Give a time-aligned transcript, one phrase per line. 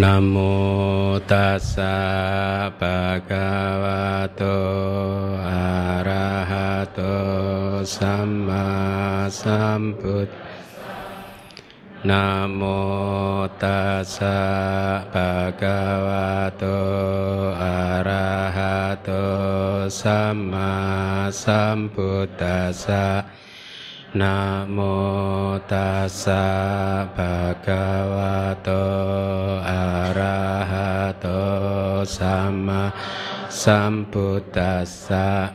[0.00, 4.56] Namo tassa bhagavato
[5.44, 7.12] arahato
[7.84, 10.32] samma samput.
[12.08, 16.80] Namo tassa bhagavato
[17.60, 19.20] arahato
[19.92, 23.29] samma sambuddhassa
[24.10, 28.82] Namo tassa bhagavato
[29.62, 31.38] arahato
[32.02, 32.90] sama
[33.46, 35.54] sambuddhassa.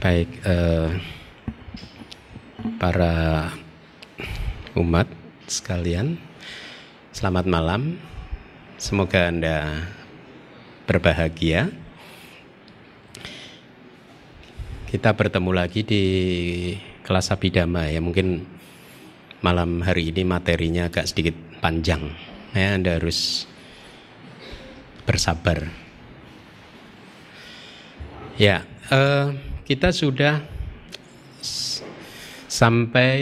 [0.00, 0.88] Baik eh,
[2.80, 3.48] para
[4.76, 5.08] umat
[5.48, 6.16] sekalian
[7.14, 7.94] Selamat malam.
[8.74, 9.86] Semoga Anda
[10.82, 11.70] berbahagia.
[14.94, 16.04] Kita bertemu lagi di
[17.02, 17.98] kelas Abidama ya.
[17.98, 18.46] Mungkin
[19.42, 22.14] malam hari ini materinya agak sedikit panjang.
[22.54, 23.50] Ya, Anda harus
[25.02, 25.66] bersabar.
[28.38, 28.62] Ya,
[28.94, 29.34] eh,
[29.66, 30.46] kita sudah
[32.46, 33.18] sampai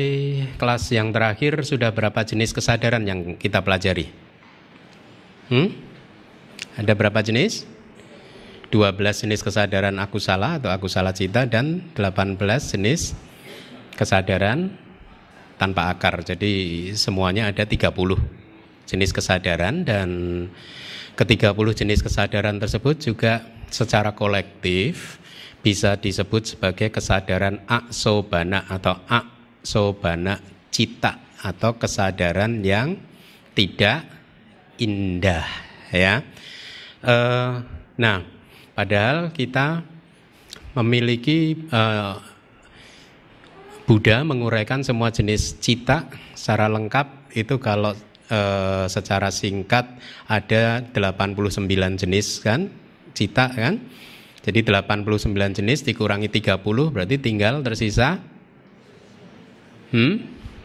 [0.61, 4.13] kelas yang terakhir sudah berapa jenis kesadaran yang kita pelajari?
[5.49, 5.73] Hmm?
[6.77, 7.65] Ada berapa jenis?
[8.73, 12.41] 12 jenis kesadaran aku salah atau aku salah cita dan 18
[12.73, 13.13] jenis
[13.93, 14.73] kesadaran
[15.61, 16.25] tanpa akar.
[16.25, 17.93] Jadi semuanya ada 30
[18.89, 20.09] jenis kesadaran dan
[21.21, 25.21] ke-30 jenis kesadaran tersebut juga secara kolektif
[25.61, 30.41] bisa disebut sebagai kesadaran aksobana atau aksobana
[30.73, 32.97] cita atau kesadaran yang
[33.53, 34.09] tidak
[34.81, 35.47] indah
[35.93, 36.25] ya.
[37.05, 37.55] Eh,
[38.01, 38.19] nah,
[38.73, 39.85] padahal kita
[40.77, 42.15] memiliki eh,
[43.83, 47.93] Buddha menguraikan semua jenis cita secara lengkap itu kalau
[48.31, 49.85] eh, secara singkat
[50.31, 51.69] ada 89
[52.01, 52.73] jenis kan
[53.13, 53.77] cita kan.
[54.43, 56.59] Jadi 89 jenis dikurangi 30
[56.91, 58.19] berarti tinggal tersisa
[59.95, 60.15] hmm,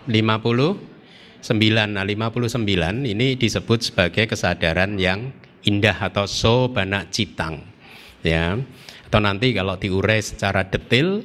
[0.09, 0.73] 59.
[1.93, 5.29] Nah, 59 ini disebut sebagai kesadaran yang
[5.61, 7.76] indah atau sobana citang.
[8.27, 8.59] Ya.
[9.07, 11.23] Atau nanti kalau diurai secara detail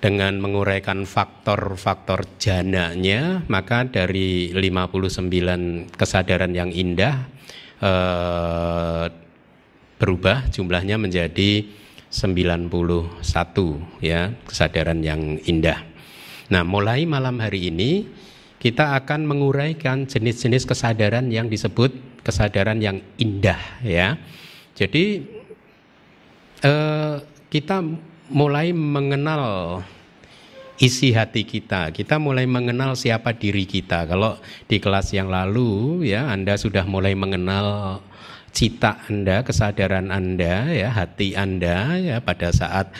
[0.00, 7.28] dengan menguraikan faktor-faktor jananya, maka dari 59 kesadaran yang indah
[7.80, 9.06] eh,
[9.96, 11.64] berubah jumlahnya menjadi
[12.12, 12.70] 91
[14.04, 15.80] ya, kesadaran yang indah.
[16.48, 18.06] Nah, mulai malam hari ini
[18.62, 24.16] kita akan menguraikan jenis-jenis kesadaran yang disebut kesadaran yang indah ya.
[24.76, 25.24] Jadi
[26.60, 27.16] eh,
[27.48, 27.80] kita
[28.28, 29.80] mulai mengenal
[30.76, 31.88] isi hati kita.
[31.90, 34.04] Kita mulai mengenal siapa diri kita.
[34.04, 34.36] Kalau
[34.68, 38.00] di kelas yang lalu ya Anda sudah mulai mengenal
[38.52, 42.92] cita Anda, kesadaran Anda ya, hati Anda ya pada saat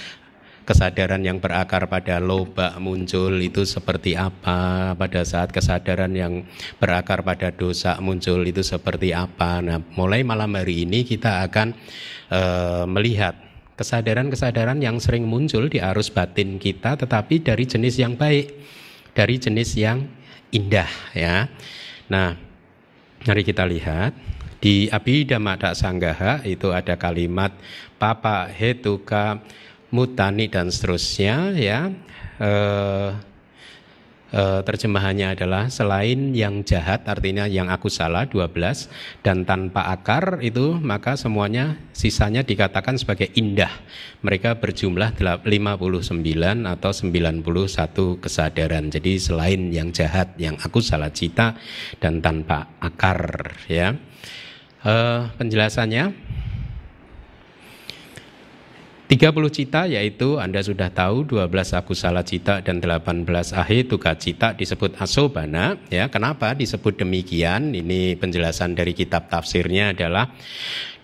[0.67, 4.93] kesadaran yang berakar pada loba muncul itu seperti apa?
[4.99, 6.43] Pada saat kesadaran yang
[6.83, 9.63] berakar pada dosa muncul itu seperti apa?
[9.63, 11.73] Nah mulai malam hari ini kita akan
[12.35, 13.39] eh, melihat
[13.79, 18.51] kesadaran-kesadaran yang sering muncul di arus batin kita tetapi dari jenis yang baik
[19.15, 20.03] dari jenis yang
[20.51, 21.47] indah ya.
[22.11, 22.35] Nah
[23.23, 24.13] mari kita lihat.
[24.57, 27.53] Di Abhidhamma Sanggaha itu ada kalimat
[28.01, 29.39] papa hetuka
[29.91, 31.91] mutani dan seterusnya ya.
[32.37, 33.11] Eh,
[34.35, 38.91] eh, terjemahannya adalah selain yang jahat artinya yang aku salah 12
[39.25, 43.71] dan tanpa akar itu maka semuanya sisanya dikatakan sebagai indah.
[44.21, 48.91] Mereka berjumlah 59 atau 91 kesadaran.
[48.91, 51.57] Jadi selain yang jahat yang aku salah cita
[52.03, 53.97] dan tanpa akar ya.
[54.87, 56.05] Eh, penjelasannya
[59.07, 61.47] 30 cita yaitu Anda sudah tahu 12
[61.79, 63.23] aku salah cita dan 18
[63.55, 66.11] ahe tuka cita disebut asobana ya.
[66.11, 67.71] Kenapa disebut demikian?
[67.71, 70.35] Ini penjelasan dari kitab tafsirnya adalah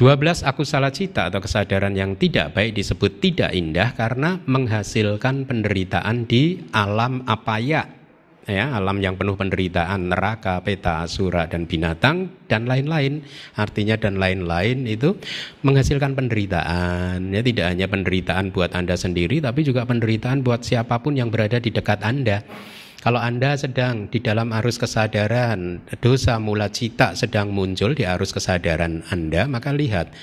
[0.03, 6.27] 12 aku salah cita atau kesadaran yang tidak baik disebut tidak indah karena menghasilkan penderitaan
[6.27, 8.02] di alam apaya
[8.47, 13.23] ya alam yang penuh penderitaan neraka peta asura dan binatang dan lain-lain.
[13.55, 15.15] Artinya dan lain-lain itu
[15.63, 17.31] menghasilkan penderitaan.
[17.31, 21.63] Ya tidak hanya penderitaan buat anda sendiri tapi juga penderitaan buat siapa pun yang berada
[21.63, 22.43] di dekat anda.
[23.03, 29.03] Kalau Anda sedang di dalam arus kesadaran, dosa mula cita sedang muncul di arus kesadaran
[29.11, 30.15] Anda, maka lihat,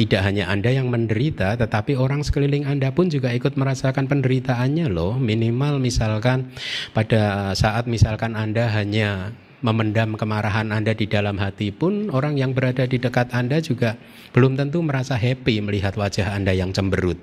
[0.00, 5.20] tidak hanya Anda yang menderita, tetapi orang sekeliling Anda pun juga ikut merasakan penderitaannya loh.
[5.20, 6.48] Minimal misalkan
[6.96, 12.84] pada saat misalkan Anda hanya memendam kemarahan Anda di dalam hati pun orang yang berada
[12.84, 13.94] di dekat Anda juga
[14.34, 17.16] belum tentu merasa happy melihat wajah Anda yang cemberut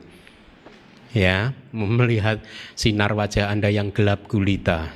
[1.11, 2.39] ya melihat
[2.79, 4.87] sinar wajah Anda yang gelap gulita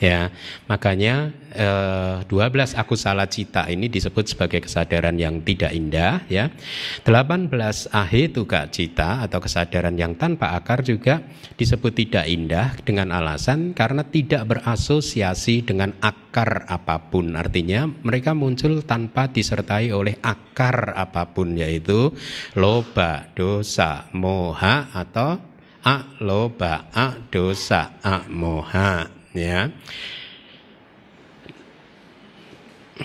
[0.00, 0.32] ya
[0.64, 6.48] makanya eh, 12 aku salah cita ini disebut sebagai kesadaran yang tidak indah ya.
[7.04, 7.50] 18
[8.32, 11.22] tuka cita atau kesadaran yang tanpa akar juga
[11.58, 17.36] disebut tidak indah dengan alasan karena tidak berasosiasi dengan akar apa pun.
[17.36, 22.14] Artinya mereka muncul tanpa disertai oleh akar apa pun yaitu
[22.56, 25.36] loba dosa moha atau
[25.80, 29.70] a loba a dosa a moha ya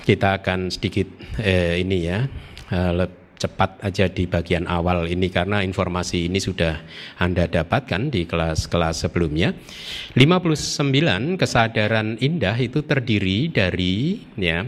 [0.02, 1.08] kita akan sedikit
[1.40, 2.26] eh, ini ya
[2.74, 2.92] eh,
[3.36, 6.82] cepat aja di bagian awal ini karena informasi ini sudah
[7.20, 9.54] Anda dapatkan di kelas-kelas sebelumnya.
[10.16, 14.64] 59 kesadaran indah itu terdiri dari ya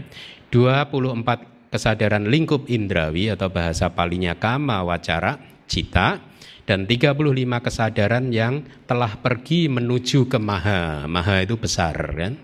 [0.52, 5.36] 24 kesadaran lingkup indrawi atau bahasa palinya kama wacara
[5.68, 6.20] cita
[6.68, 7.16] dan 35
[7.64, 11.08] kesadaran yang telah pergi menuju ke maha.
[11.08, 12.36] Maha itu besar kan?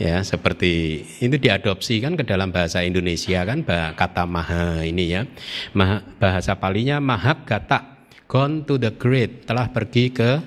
[0.00, 3.60] Ya, seperti itu diadopsi kan ke dalam bahasa Indonesia kan
[3.92, 5.28] kata maha ini ya.
[5.76, 10.40] Maha, bahasa palinya maha gata, gone to the great, telah pergi ke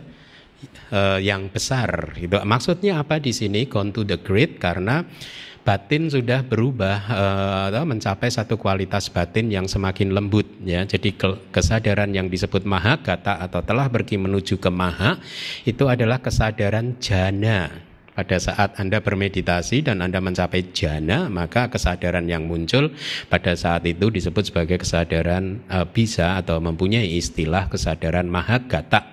[0.89, 2.17] uh, yang besar.
[2.17, 5.05] Itu maksudnya apa di sini gone to the great karena
[5.69, 10.81] batin sudah berubah uh, atau mencapai satu kualitas batin yang semakin lembut ya.
[10.81, 11.13] Jadi
[11.53, 15.21] kesadaran yang disebut maha kata atau telah pergi menuju ke maha
[15.69, 17.88] itu adalah kesadaran jana.
[18.19, 22.91] Pada saat Anda bermeditasi dan Anda mencapai jana, maka kesadaran yang muncul
[23.31, 29.07] pada saat itu disebut sebagai kesadaran uh, bisa atau mempunyai istilah kesadaran mahagata.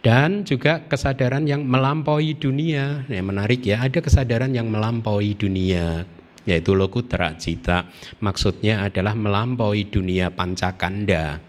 [0.00, 3.04] Dan juga kesadaran yang melampaui dunia.
[3.12, 6.08] Yang menarik ya, ada kesadaran yang melampaui dunia
[6.48, 7.84] yaitu lokutra cita.
[8.24, 11.44] Maksudnya adalah melampaui dunia pancakanda.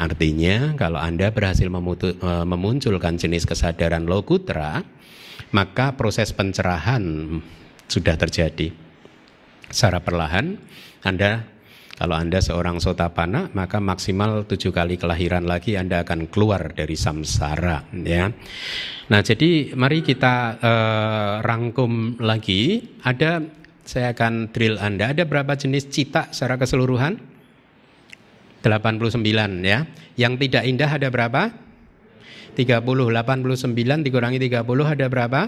[0.00, 4.80] Artinya kalau Anda berhasil uh, memunculkan jenis kesadaran lokutra,
[5.52, 7.02] maka proses pencerahan
[7.88, 8.72] sudah terjadi.
[9.68, 10.56] Secara perlahan,
[11.04, 11.44] Anda
[11.98, 17.90] kalau Anda seorang sotapana, maka maksimal tujuh kali kelahiran lagi Anda akan keluar dari samsara.
[17.90, 18.30] Ya.
[19.10, 22.86] Nah, jadi mari kita uh, rangkum lagi.
[23.02, 23.42] Ada,
[23.82, 25.10] saya akan drill Anda.
[25.10, 27.18] Ada berapa jenis cita secara keseluruhan?
[28.62, 29.18] 89
[29.66, 29.82] ya.
[30.14, 31.50] Yang tidak indah ada berapa?
[32.56, 35.40] 30, 89 dikurangi 30 ada berapa?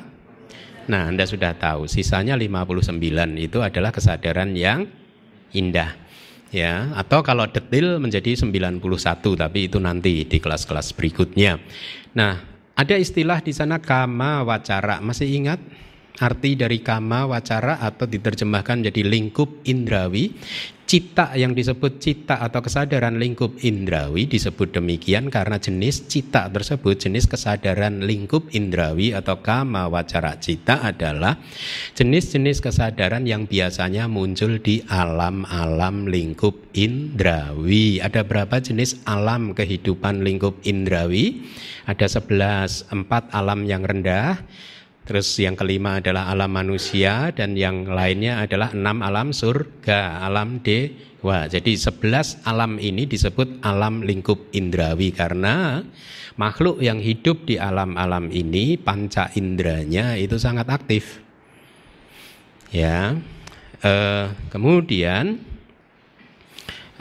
[0.90, 2.98] Nah, Anda sudah tahu, sisanya 59
[3.38, 4.90] itu adalah kesadaran yang
[5.54, 5.94] indah.
[6.50, 8.82] Ya, atau kalau detil menjadi 91,
[9.38, 11.62] tapi itu nanti di kelas-kelas berikutnya.
[12.10, 12.42] Nah,
[12.74, 14.98] ada istilah di sana kama wacara.
[14.98, 15.62] Masih ingat?
[16.18, 20.34] Arti dari kama wacara atau diterjemahkan jadi lingkup indrawi.
[20.90, 27.30] Cita yang disebut cita atau kesadaran lingkup indrawi disebut demikian karena jenis cita tersebut, jenis
[27.30, 31.38] kesadaran lingkup indrawi atau kama wacara cita adalah
[31.94, 38.02] jenis-jenis kesadaran yang biasanya muncul di alam-alam lingkup indrawi.
[38.02, 41.46] Ada berapa jenis alam kehidupan lingkup indrawi?
[41.86, 44.42] Ada 11, empat alam yang rendah,
[45.08, 51.48] Terus yang kelima adalah alam manusia dan yang lainnya adalah enam alam surga, alam dewa.
[51.50, 55.82] Jadi sebelas alam ini disebut alam lingkup indrawi karena
[56.38, 61.18] makhluk yang hidup di alam-alam ini panca indranya itu sangat aktif.
[62.70, 63.18] Ya,
[63.82, 65.42] uh, kemudian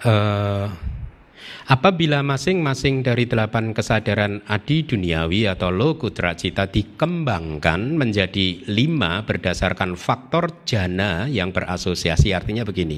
[0.01, 0.65] uh,
[1.69, 10.65] Apabila masing-masing dari delapan kesadaran adi duniawi atau lokutra cita dikembangkan menjadi lima berdasarkan faktor
[10.65, 12.97] jana yang berasosiasi artinya begini.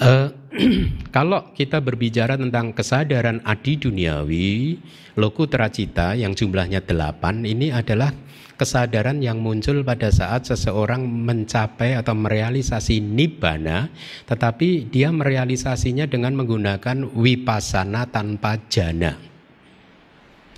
[0.00, 0.32] Uh,
[1.16, 4.80] kalau kita berbicara tentang kesadaran adi duniawi,
[5.20, 8.16] lokutra cita yang jumlahnya delapan ini adalah
[8.58, 13.88] kesadaran yang muncul pada saat seseorang mencapai atau merealisasi nibbana
[14.26, 19.14] tetapi dia merealisasinya dengan menggunakan wipasana tanpa jana.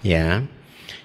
[0.01, 0.49] Ya.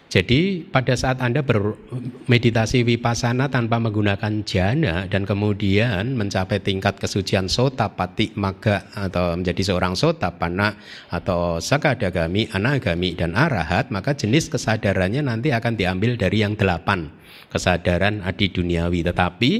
[0.05, 7.91] Jadi pada saat Anda bermeditasi vipassana tanpa menggunakan jana dan kemudian mencapai tingkat kesucian sota
[7.91, 10.77] pati maga atau menjadi seorang sota pana
[11.09, 17.09] atau sakadagami, anagami dan arahat maka jenis kesadarannya nanti akan diambil dari yang delapan
[17.49, 19.01] kesadaran adi duniawi.
[19.03, 19.51] Tetapi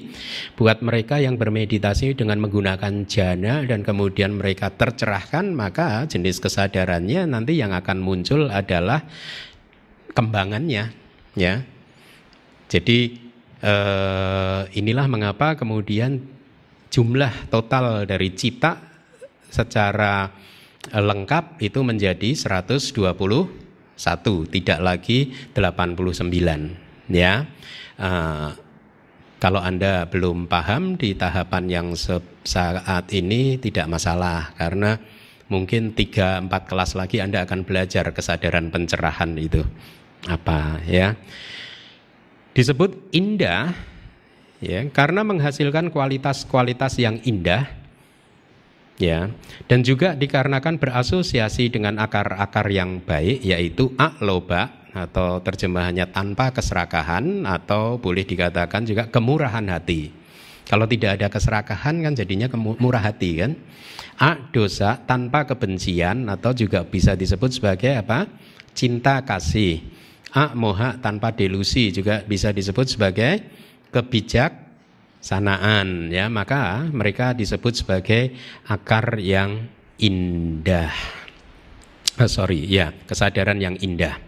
[0.60, 7.58] buat mereka yang bermeditasi dengan menggunakan jana dan kemudian mereka tercerahkan maka jenis kesadarannya nanti
[7.58, 9.08] yang akan muncul adalah
[10.16, 10.96] kembangannya
[11.36, 11.62] ya.
[12.72, 13.00] Jadi
[13.62, 16.24] eh, inilah mengapa kemudian
[16.90, 18.80] jumlah total dari cita
[19.52, 20.32] secara
[20.90, 22.96] eh, lengkap itu menjadi 121
[24.50, 27.46] tidak lagi 89 ya.
[27.96, 28.52] Uh,
[29.40, 35.00] kalau Anda belum paham di tahapan yang saat ini tidak masalah karena
[35.48, 39.62] mungkin 3 4 kelas lagi Anda akan belajar kesadaran pencerahan itu
[40.30, 41.18] apa ya.
[42.56, 43.76] Disebut indah
[44.64, 47.68] ya karena menghasilkan kualitas-kualitas yang indah
[48.96, 49.28] ya
[49.68, 58.00] dan juga dikarenakan berasosiasi dengan akar-akar yang baik yaitu akloba atau terjemahannya tanpa keserakahan atau
[58.00, 60.16] boleh dikatakan juga kemurahan hati.
[60.66, 63.54] Kalau tidak ada keserakahan kan jadinya murah hati kan.
[64.16, 68.32] A dosa tanpa kebencian atau juga bisa disebut sebagai apa?
[68.76, 69.80] cinta kasih
[70.36, 73.40] a moha tanpa delusi juga bisa disebut sebagai
[73.96, 78.36] kebijaksanaan ya maka mereka disebut sebagai
[78.68, 80.92] akar yang indah
[82.20, 84.20] oh, sorry ya kesadaran yang indah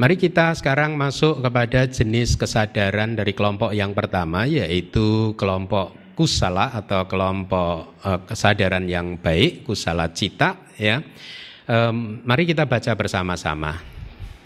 [0.00, 7.04] Mari kita sekarang masuk kepada jenis kesadaran dari kelompok yang pertama yaitu kelompok kusala atau
[7.04, 11.04] kelompok uh, kesadaran yang baik kusala cita ya.
[11.68, 13.89] Um, mari kita baca bersama-sama.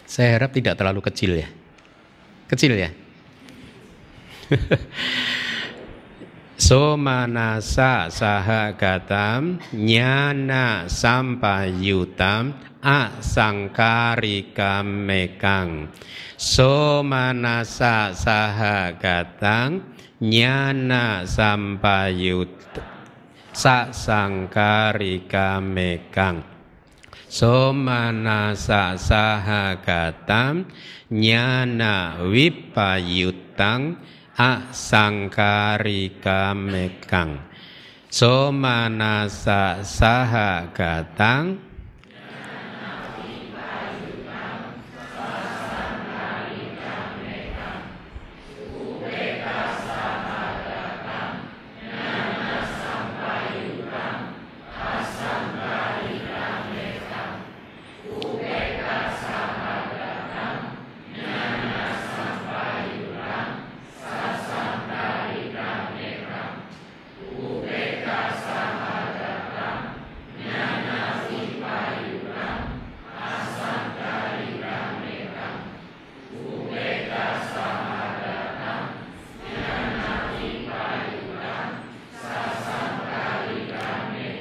[0.04, 1.49] Saya harap tidak terlalu kecil ya.
[2.49, 2.90] Kecil ya.
[6.54, 15.90] Somanasa sahagatam nyana sampayutam asangkarikam mekang
[16.38, 19.82] Somanasa sahagatam
[20.23, 22.54] nyana sampayut
[23.50, 26.53] sasangkarikam mekang
[27.34, 30.70] Somanasa sahagatam
[31.10, 33.98] nyana wipayutang
[34.38, 35.74] asangkarika
[36.54, 37.42] mekang.
[38.06, 41.58] Somanasa sahagatam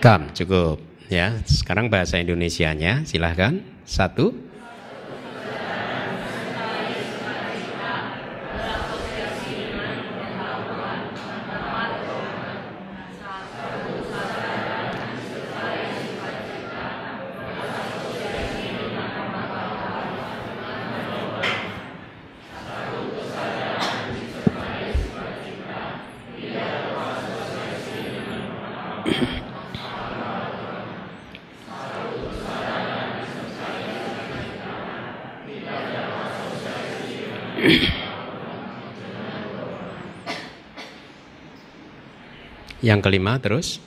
[0.04, 0.84] Kam, cukup.
[1.08, 3.64] Ya, sekarang bahasa Indonesianya, silahkan.
[3.88, 4.36] Satu.
[42.94, 43.82] Yang kelima terus.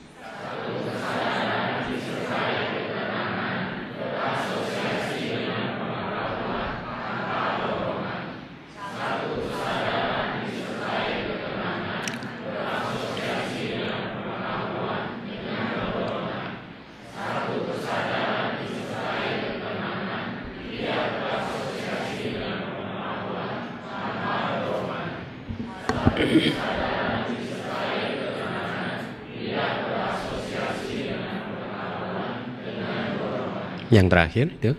[33.97, 34.71] Yang terakhir itu.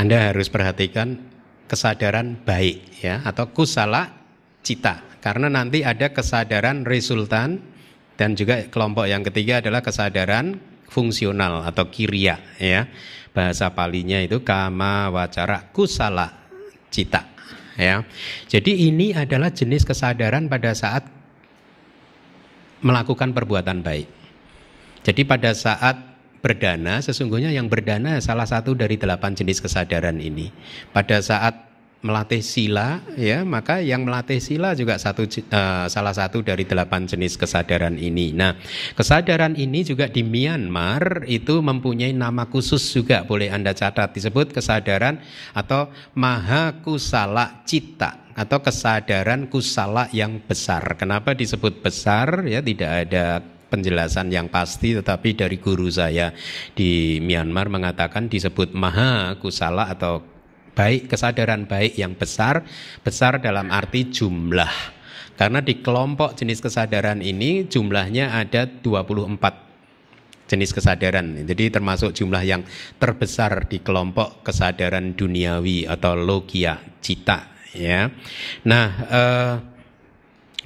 [0.00, 1.20] Anda harus perhatikan
[1.68, 4.16] kesadaran baik ya atau kusala
[4.64, 7.60] cita karena nanti ada kesadaran resultan
[8.16, 10.56] dan juga kelompok yang ketiga adalah kesadaran
[10.88, 12.88] fungsional atau kirya ya.
[13.36, 16.48] Bahasa palinya itu kama wacara kusala
[16.88, 17.28] cita
[17.76, 18.00] ya.
[18.48, 21.04] Jadi ini adalah jenis kesadaran pada saat
[22.80, 24.19] melakukan perbuatan baik.
[25.00, 25.96] Jadi pada saat
[26.40, 30.48] berdana sesungguhnya yang berdana salah satu dari delapan jenis kesadaran ini.
[30.92, 36.64] Pada saat melatih sila ya maka yang melatih sila juga satu uh, salah satu dari
[36.64, 38.32] delapan jenis kesadaran ini.
[38.32, 38.56] Nah
[38.96, 45.20] kesadaran ini juga di Myanmar itu mempunyai nama khusus juga boleh anda catat disebut kesadaran
[45.52, 50.96] atau maha kusala cita atau kesadaran kusala yang besar.
[50.96, 56.34] Kenapa disebut besar ya tidak ada penjelasan yang pasti tetapi dari guru saya
[56.74, 60.20] di Myanmar mengatakan disebut maha kusala atau
[60.74, 62.66] baik, kesadaran baik yang besar,
[63.04, 64.98] besar dalam arti jumlah.
[65.38, 71.46] Karena di kelompok jenis kesadaran ini jumlahnya ada 24 jenis kesadaran.
[71.46, 72.66] Jadi termasuk jumlah yang
[73.00, 78.10] terbesar di kelompok kesadaran duniawi atau logia cita ya.
[78.66, 79.52] Nah, eh,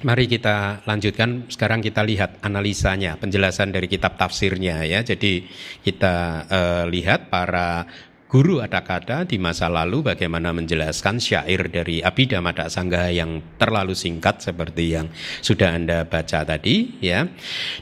[0.03, 5.05] mari kita lanjutkan sekarang kita lihat analisanya, penjelasan dari kitab tafsirnya ya.
[5.05, 5.47] Jadi
[5.85, 6.15] kita
[6.49, 7.87] eh, lihat para
[8.25, 14.41] Guru ada kata di masa lalu bagaimana menjelaskan syair dari Abhidhamma Sangga yang terlalu singkat
[14.41, 15.07] seperti yang
[15.45, 17.29] sudah Anda baca tadi ya.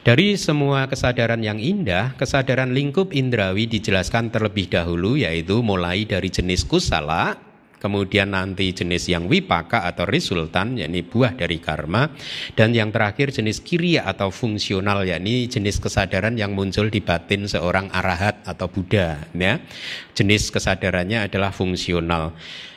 [0.04, 6.68] Dari semua kesadaran yang indah, kesadaran lingkup indrawi dijelaskan terlebih dahulu yaitu mulai dari jenis
[6.68, 7.53] kusala
[7.84, 12.08] kemudian nanti jenis yang wipaka atau resultan yakni buah dari karma.
[12.56, 17.92] Dan yang terakhir jenis kiria atau fungsional yakni jenis kesadaran yang muncul di batin seorang
[17.92, 19.60] arahat atau Buddha ya.
[20.16, 22.32] Jenis kesadarannya adalah fungsional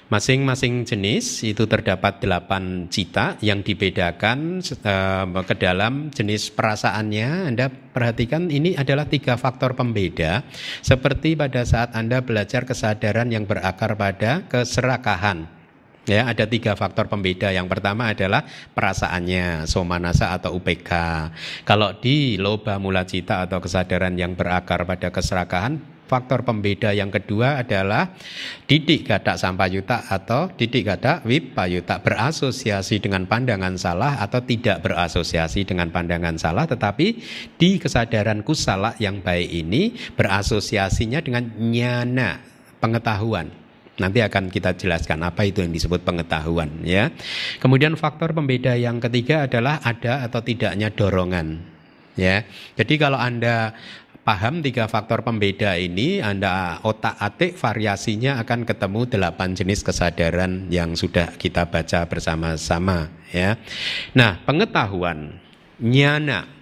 [0.07, 7.51] Masing-masing jenis itu terdapat delapan cita yang dibedakan uh, ke dalam jenis perasaannya.
[7.51, 10.47] Anda perhatikan ini adalah tiga faktor pembeda.
[10.79, 15.51] Seperti pada saat Anda belajar kesadaran yang berakar pada keserakahan.
[16.07, 17.51] Ya, ada tiga faktor pembeda.
[17.51, 20.91] Yang pertama adalah perasaannya, somanasa atau UPK.
[21.67, 27.59] Kalau di loba mula cita atau kesadaran yang berakar pada keserakahan, Faktor pembeda yang kedua
[27.59, 28.15] adalah
[28.63, 35.91] didik gadak sampayuta atau didik gadak wipayuta berasosiasi dengan pandangan salah atau tidak berasosiasi dengan
[35.91, 37.19] pandangan salah tetapi
[37.59, 42.39] di kesadaran kusala yang baik ini berasosiasinya dengan nyana
[42.79, 43.67] pengetahuan
[43.97, 47.09] Nanti akan kita jelaskan apa itu yang disebut pengetahuan ya.
[47.57, 51.65] Kemudian faktor pembeda yang ketiga adalah ada atau tidaknya dorongan
[52.13, 52.45] ya.
[52.77, 53.73] Jadi kalau Anda
[54.27, 61.39] paham tiga faktor pembeda ini, Anda otak-atik variasinya akan ketemu delapan jenis kesadaran yang sudah
[61.39, 63.55] kita baca bersama-sama ya.
[64.11, 65.39] Nah, pengetahuan
[65.79, 66.59] nyana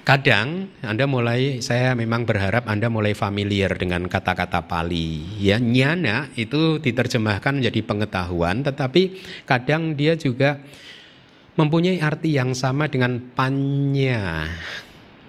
[0.00, 5.38] Kadang Anda mulai saya memang berharap Anda mulai familiar dengan kata-kata Pali.
[5.38, 10.62] Ya, nyana itu diterjemahkan menjadi pengetahuan tetapi kadang dia juga
[11.60, 14.48] mempunyai arti yang sama dengan panya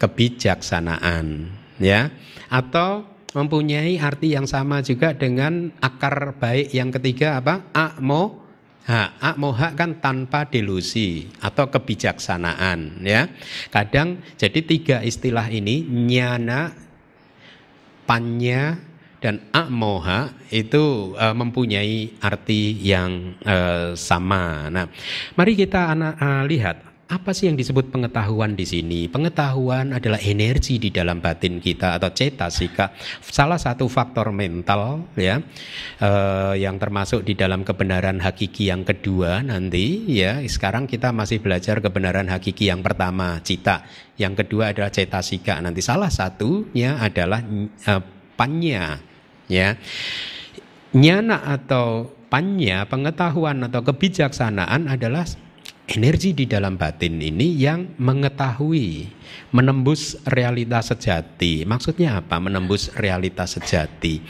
[0.01, 1.45] kebijaksanaan
[1.77, 2.09] ya
[2.49, 3.05] atau
[3.37, 8.41] mempunyai arti yang sama juga dengan akar baik yang ketiga apa akmo
[8.81, 13.29] Ha, akmoha kan tanpa delusi atau kebijaksanaan ya.
[13.69, 16.73] Kadang jadi tiga istilah ini nyana,
[18.09, 18.81] panya
[19.21, 24.65] dan akmoha itu uh, mempunyai arti yang uh, sama.
[24.73, 24.89] Nah,
[25.37, 29.11] mari kita uh, lihat apa sih yang disebut pengetahuan di sini?
[29.11, 32.95] Pengetahuan adalah energi di dalam batin kita atau cetasika.
[33.19, 35.43] Salah satu faktor mental ya
[35.99, 40.39] eh, yang termasuk di dalam kebenaran hakiki yang kedua nanti ya.
[40.47, 43.83] Sekarang kita masih belajar kebenaran hakiki yang pertama cita,
[44.15, 45.59] yang kedua adalah cetasika.
[45.59, 47.43] Nanti salah satunya adalah
[47.91, 48.01] eh,
[48.39, 49.03] panya
[49.51, 49.75] ya.
[50.95, 55.27] Nyana atau panya, pengetahuan atau kebijaksanaan adalah
[55.91, 59.11] energi di dalam batin ini yang mengetahui,
[59.51, 61.67] menembus realitas sejati.
[61.67, 62.39] Maksudnya apa?
[62.39, 64.23] Menembus realitas sejati.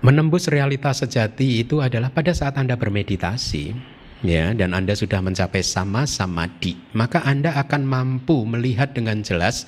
[0.00, 3.74] Menembus realitas sejati itu adalah pada saat Anda bermeditasi,
[4.22, 9.66] ya, dan Anda sudah mencapai sama samadhi, maka Anda akan mampu melihat dengan jelas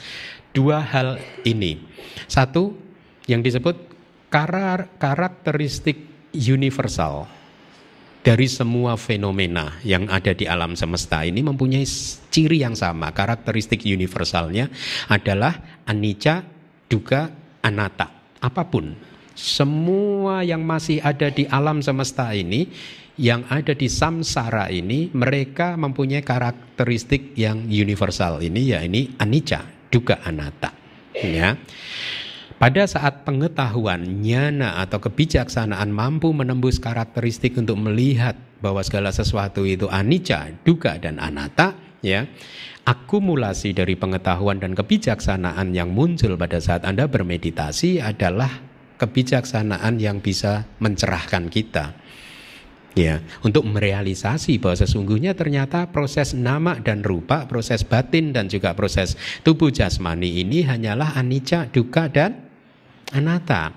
[0.55, 1.83] dua hal ini.
[2.31, 2.79] Satu
[3.27, 3.75] yang disebut
[4.31, 5.99] karakteristik
[6.31, 7.27] universal
[8.21, 11.85] dari semua fenomena yang ada di alam semesta ini mempunyai
[12.29, 13.13] ciri yang sama.
[13.17, 14.69] Karakteristik universalnya
[15.09, 16.45] adalah anicca,
[16.85, 17.33] duga,
[17.65, 18.37] anatta.
[18.41, 18.93] Apa pun,
[19.33, 22.69] semua yang masih ada di alam semesta ini,
[23.17, 30.21] yang ada di samsara ini, mereka mempunyai karakteristik yang universal ini, ya ini anicca, duga,
[30.25, 30.73] anatta.
[31.17, 31.57] Ya.
[32.61, 39.89] Pada saat pengetahuan, nyana atau kebijaksanaan mampu menembus karakteristik untuk melihat bahwa segala sesuatu itu
[39.89, 41.73] anicca, duka dan anatta,
[42.05, 42.29] ya.
[42.85, 48.61] Akumulasi dari pengetahuan dan kebijaksanaan yang muncul pada saat Anda bermeditasi adalah
[49.01, 51.97] kebijaksanaan yang bisa mencerahkan kita.
[52.93, 59.17] Ya, untuk merealisasi bahwa sesungguhnya ternyata proses nama dan rupa, proses batin dan juga proses
[59.41, 62.50] tubuh jasmani ini hanyalah anicca, duka dan
[63.13, 63.73] anatta.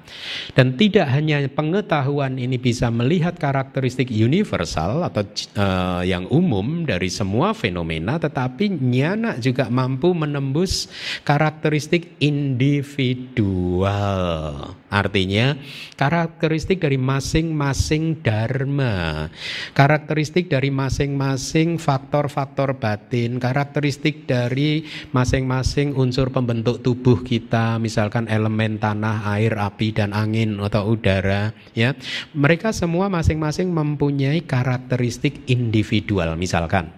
[0.53, 5.23] Dan tidak hanya pengetahuan ini bisa melihat karakteristik universal atau
[5.57, 10.87] uh, yang umum dari semua fenomena, tetapi nyana juga mampu menembus
[11.25, 14.82] karakteristik individual.
[14.93, 15.57] Artinya
[15.97, 19.25] karakteristik dari masing-masing dharma,
[19.73, 29.33] karakteristik dari masing-masing faktor-faktor batin, karakteristik dari masing-masing unsur pembentuk tubuh kita, misalkan elemen tanah,
[29.33, 31.97] air, api dan angin atau udara, ya.
[32.37, 36.93] Mereka semua masing-masing mempunyai karakteristik individual, misalkan.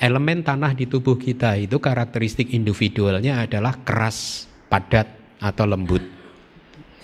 [0.00, 5.06] Elemen tanah di tubuh kita itu karakteristik individualnya adalah keras, padat
[5.38, 6.13] atau lembut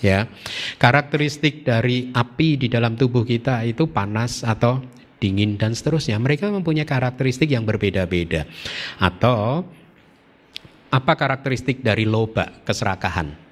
[0.00, 0.28] ya.
[0.76, 4.80] Karakteristik dari api di dalam tubuh kita itu panas atau
[5.20, 6.16] dingin dan seterusnya.
[6.16, 8.48] Mereka mempunyai karakteristik yang berbeda-beda.
[8.98, 9.64] Atau
[10.90, 13.49] apa karakteristik dari loba, keserakahan?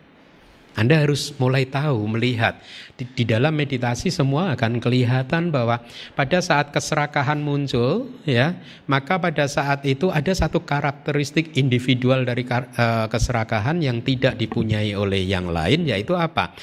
[0.77, 2.61] Anda harus mulai tahu, melihat
[2.99, 5.79] di, di dalam meditasi semua akan kelihatan bahwa
[6.19, 8.59] pada saat keserakahan muncul, ya,
[8.91, 15.23] maka pada saat itu ada satu karakteristik individual dari uh, keserakahan yang tidak dipunyai oleh
[15.23, 16.55] yang lain, yaitu apa?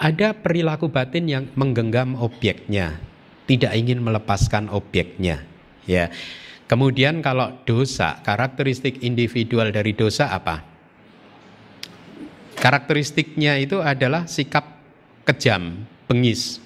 [0.00, 2.96] Ada perilaku batin yang menggenggam objeknya,
[3.44, 5.44] tidak ingin melepaskan objeknya,
[5.84, 6.08] ya.
[6.72, 10.71] Kemudian kalau dosa, karakteristik individual dari dosa apa?
[12.62, 14.78] Karakteristiknya itu adalah sikap
[15.26, 16.62] kejam, bengis.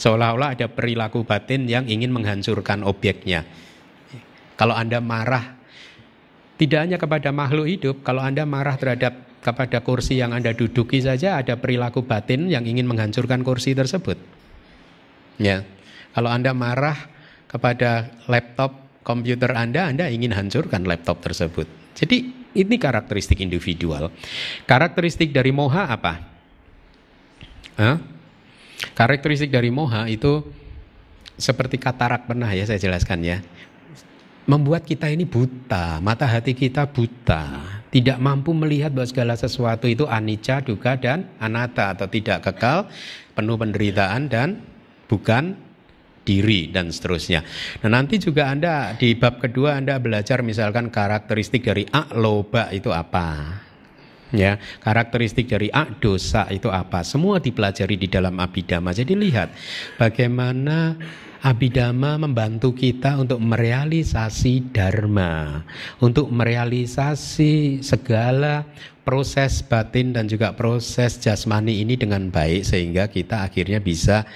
[0.00, 3.44] Seolah-olah ada perilaku batin yang ingin menghancurkan objeknya.
[4.56, 5.60] Kalau Anda marah,
[6.56, 9.12] tidak hanya kepada makhluk hidup, kalau Anda marah terhadap
[9.44, 14.16] kepada kursi yang Anda duduki saja ada perilaku batin yang ingin menghancurkan kursi tersebut.
[15.36, 15.68] Ya.
[16.16, 16.96] Kalau Anda marah
[17.44, 21.68] kepada laptop komputer Anda, Anda ingin hancurkan laptop tersebut.
[21.92, 24.08] Jadi ini karakteristik individual.
[24.64, 26.24] Karakteristik dari moha apa?
[27.76, 28.00] Hah?
[28.96, 30.40] Karakteristik dari moha itu
[31.36, 33.38] seperti katarak pernah ya saya jelaskan ya.
[34.46, 40.06] Membuat kita ini buta, mata hati kita buta, tidak mampu melihat bahwa segala sesuatu itu
[40.06, 42.86] anicca, duka dan anatta atau tidak kekal,
[43.34, 44.62] penuh penderitaan dan
[45.10, 45.58] bukan
[46.26, 47.46] diri dan seterusnya.
[47.86, 52.90] Nah nanti juga Anda di bab kedua Anda belajar misalkan karakteristik dari a loba itu
[52.90, 53.62] apa.
[54.34, 57.06] Ya, karakteristik dari a dosa itu apa?
[57.06, 58.90] Semua dipelajari di dalam abidama.
[58.90, 59.54] Jadi lihat
[60.02, 60.98] bagaimana
[61.46, 65.62] Abidama membantu kita untuk merealisasi dharma,
[66.02, 68.66] untuk merealisasi segala
[69.06, 74.26] proses batin dan juga proses jasmani ini dengan baik sehingga kita akhirnya bisa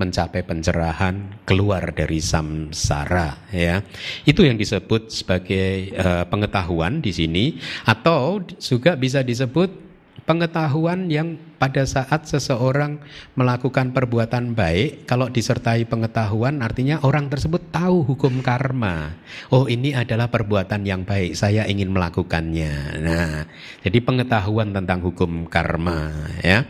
[0.00, 3.84] mencapai pencerahan keluar dari samsara ya.
[4.24, 7.44] Itu yang disebut sebagai uh, pengetahuan di sini
[7.84, 9.90] atau juga bisa disebut
[10.24, 13.02] pengetahuan yang pada saat seseorang
[13.34, 19.18] melakukan perbuatan baik kalau disertai pengetahuan artinya orang tersebut tahu hukum karma.
[19.50, 22.74] Oh, ini adalah perbuatan yang baik, saya ingin melakukannya.
[23.02, 23.44] Nah,
[23.82, 26.64] jadi pengetahuan tentang hukum karma ya.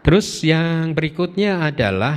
[0.00, 2.16] Terus yang berikutnya adalah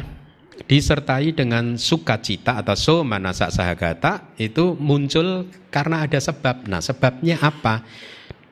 [0.64, 6.70] disertai dengan sukacita atau so manasa sahagata itu muncul karena ada sebab.
[6.72, 7.84] Nah, sebabnya apa?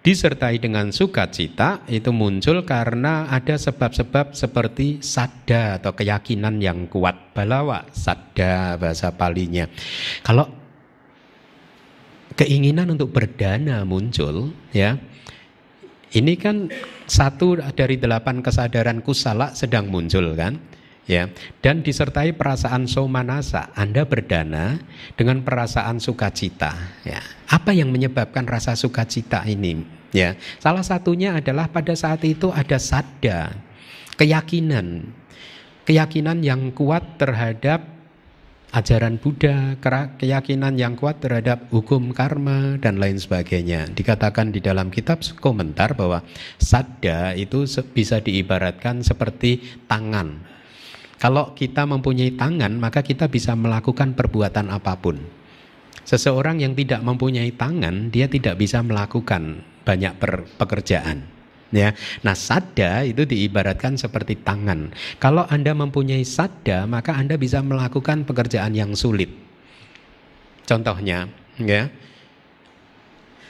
[0.02, 7.38] Disertai dengan sukacita itu muncul karena ada sebab-sebab seperti sada atau keyakinan yang kuat.
[7.38, 9.70] Balawa, sada bahasa palinya.
[10.26, 10.50] Kalau
[12.34, 14.98] keinginan untuk berdana muncul, ya,
[16.12, 16.68] ini kan
[17.08, 20.60] satu dari delapan kesadaran kusala sedang muncul kan?
[21.10, 21.28] Ya.
[21.60, 24.80] Dan disertai perasaan somanasa Anda berdana
[25.20, 26.72] dengan perasaan sukacita.
[27.04, 27.20] Ya.
[27.52, 29.84] Apa yang menyebabkan rasa sukacita ini?
[30.16, 30.40] Ya.
[30.64, 33.56] Salah satunya adalah pada saat itu ada sadda
[34.16, 35.12] keyakinan.
[35.84, 37.91] Keyakinan yang kuat terhadap
[38.72, 39.76] ajaran Buddha,
[40.16, 43.92] keyakinan yang kuat terhadap hukum karma dan lain sebagainya.
[43.92, 46.24] Dikatakan di dalam kitab komentar bahwa
[46.56, 50.40] sadda itu bisa diibaratkan seperti tangan.
[51.20, 55.22] Kalau kita mempunyai tangan, maka kita bisa melakukan perbuatan apa pun.
[56.02, 60.18] Seseorang yang tidak mempunyai tangan, dia tidak bisa melakukan banyak
[60.58, 61.41] pekerjaan.
[61.72, 64.92] Ya, nah sada itu diibaratkan seperti tangan.
[65.24, 69.32] Kalau anda mempunyai sada, maka anda bisa melakukan pekerjaan yang sulit.
[70.68, 71.88] Contohnya, ya,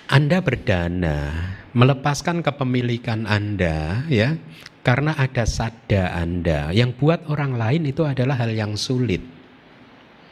[0.06, 1.34] anda berdana,
[1.74, 4.38] melepaskan kepemilikan anda, ya,
[4.86, 6.70] karena ada sada anda.
[6.70, 9.26] Yang buat orang lain itu adalah hal yang sulit.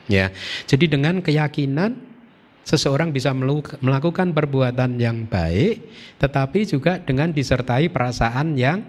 [0.10, 0.30] Ya,
[0.66, 2.09] jadi dengan keyakinan
[2.70, 5.90] seseorang bisa melakukan perbuatan yang baik,
[6.22, 8.86] tetapi juga dengan disertai perasaan yang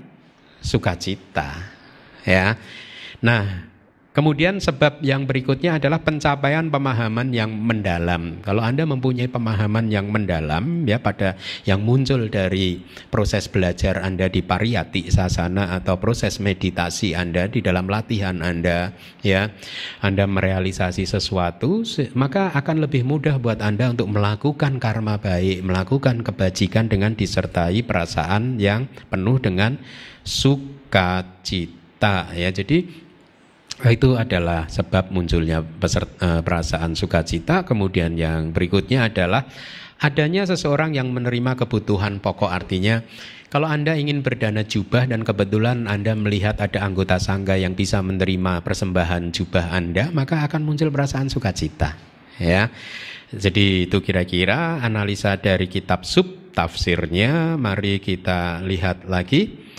[0.60, 1.64] sukacita.
[2.28, 2.60] Ya,
[3.24, 3.69] nah
[4.20, 8.44] Kemudian sebab yang berikutnya adalah pencapaian pemahaman yang mendalam.
[8.44, 14.44] Kalau Anda mempunyai pemahaman yang mendalam ya pada yang muncul dari proses belajar Anda di
[14.44, 18.92] pariyati sasana atau proses meditasi Anda di dalam latihan Anda
[19.24, 19.56] ya.
[20.04, 21.80] Anda merealisasi sesuatu
[22.12, 28.60] maka akan lebih mudah buat Anda untuk melakukan karma baik, melakukan kebajikan dengan disertai perasaan
[28.60, 29.80] yang penuh dengan
[30.28, 31.72] sukacita
[32.36, 32.52] ya.
[32.52, 33.08] Jadi
[33.88, 37.64] itu adalah sebab munculnya eh, perasaan sukacita.
[37.64, 39.48] Kemudian yang berikutnya adalah
[40.04, 43.00] adanya seseorang yang menerima kebutuhan pokok artinya
[43.50, 48.62] kalau Anda ingin berdana jubah dan kebetulan Anda melihat ada anggota sangga yang bisa menerima
[48.62, 51.98] persembahan jubah Anda, maka akan muncul perasaan sukacita.
[52.38, 52.70] Ya.
[53.34, 57.58] Jadi itu kira-kira analisa dari kitab sub tafsirnya.
[57.58, 59.69] Mari kita lihat lagi.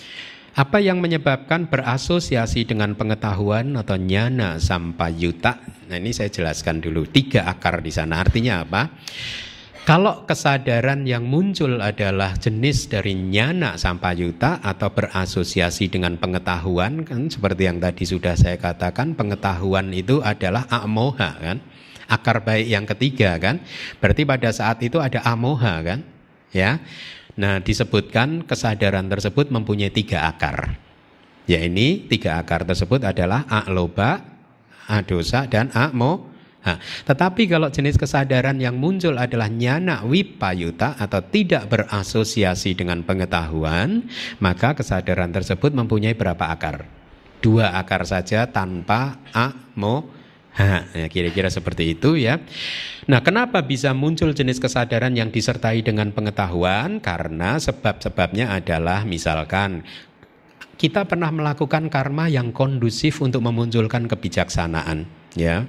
[0.51, 5.63] Apa yang menyebabkan berasosiasi dengan pengetahuan atau nyana sampayuta?
[5.87, 7.07] Nah ini saya jelaskan dulu.
[7.07, 8.19] Tiga akar di sana.
[8.19, 8.91] Artinya apa?
[9.81, 17.65] Kalau kesadaran yang muncul adalah jenis dari nyana sampayuta atau berasosiasi dengan pengetahuan kan seperti
[17.65, 21.57] yang tadi sudah saya katakan pengetahuan itu adalah amoha kan
[22.13, 23.57] akar baik yang ketiga kan
[23.97, 26.05] berarti pada saat itu ada amoha kan
[26.53, 26.77] ya
[27.39, 30.75] Nah, disebutkan kesadaran tersebut mempunyai tiga akar.
[31.47, 34.19] Ya ini tiga akar tersebut adalah aloba,
[34.87, 36.31] adosa, dan amo.
[36.61, 44.05] Nah, tetapi kalau jenis kesadaran yang muncul adalah nyana wipayuta atau tidak berasosiasi dengan pengetahuan,
[44.37, 46.85] maka kesadaran tersebut mempunyai berapa akar?
[47.41, 49.73] Dua akar saja tanpa Ha,
[50.97, 52.39] ya, kira-kira seperti itu ya.
[53.07, 56.99] Nah, kenapa bisa muncul jenis kesadaran yang disertai dengan pengetahuan?
[56.99, 59.87] Karena sebab-sebabnya adalah misalkan
[60.81, 65.05] kita pernah melakukan karma yang kondusif untuk memunculkan kebijaksanaan
[65.37, 65.63] ya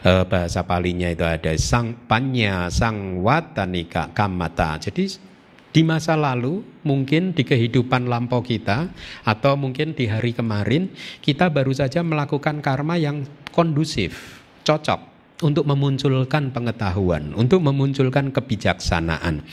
[0.00, 5.20] e, bahasa palinya itu ada sang panya sang watanika kamata jadi
[5.68, 8.88] di masa lalu, mungkin di kehidupan lampau kita,
[9.20, 10.88] atau mungkin di hari kemarin,
[11.20, 15.00] kita baru saja melakukan karma yang kondusif, cocok
[15.46, 19.46] untuk memunculkan pengetahuan, untuk memunculkan kebijaksanaan.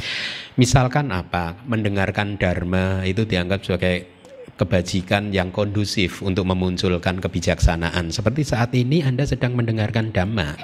[0.57, 1.59] Misalkan apa?
[1.69, 4.15] Mendengarkan dharma itu dianggap sebagai
[4.55, 8.09] kebajikan yang kondusif untuk memunculkan kebijaksanaan.
[8.09, 10.55] Seperti saat ini Anda sedang mendengarkan dhamma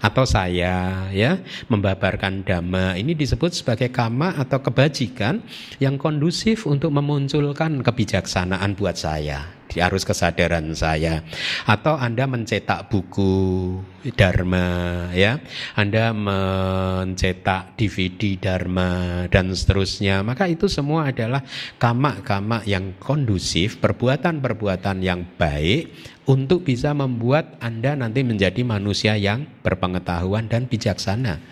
[0.00, 2.96] atau saya ya membabarkan dhamma.
[2.96, 5.44] Ini disebut sebagai kama atau kebajikan
[5.82, 11.24] yang kondusif untuk memunculkan kebijaksanaan buat saya di arus kesadaran saya.
[11.64, 13.80] Atau Anda mencetak buku
[14.12, 15.38] Dharma ya
[15.78, 20.20] Anda mencetak DVD Dharma dan seterusnya.
[20.20, 21.40] Maka itu semua adalah
[21.80, 30.46] kama-kama yang kondusif perbuatan-perbuatan yang baik untuk bisa membuat Anda nanti menjadi manusia yang berpengetahuan
[30.46, 31.42] dan bijaksana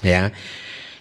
[0.00, 0.32] ya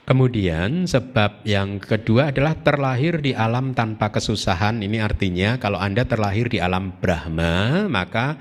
[0.05, 4.77] Kemudian sebab yang kedua adalah terlahir di alam tanpa kesusahan.
[4.77, 8.37] Ini artinya kalau Anda terlahir di alam Brahma, maka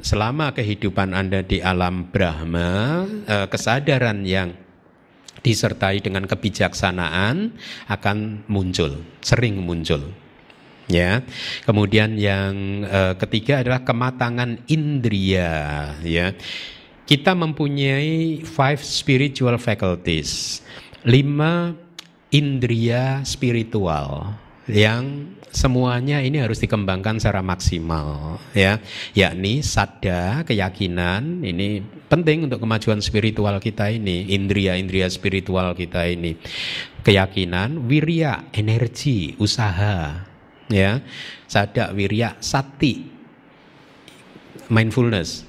[0.00, 4.56] selama kehidupan Anda di alam Brahma, eh, kesadaran yang
[5.44, 7.52] disertai dengan kebijaksanaan
[7.92, 10.16] akan muncul, sering muncul.
[10.86, 11.26] Ya.
[11.66, 16.34] Kemudian yang eh, ketiga adalah kematangan indria, ya.
[17.06, 20.62] Kita mempunyai five spiritual faculties
[21.06, 21.70] lima
[22.34, 24.34] indria spiritual
[24.66, 28.82] yang semuanya ini harus dikembangkan secara maksimal ya
[29.14, 31.78] yakni sada keyakinan ini
[32.10, 36.34] penting untuk kemajuan spiritual kita ini indria-indria spiritual kita ini
[37.06, 40.25] keyakinan wirya energi usaha
[40.72, 41.02] ya
[41.46, 43.06] sada wirya sati
[44.66, 45.46] mindfulness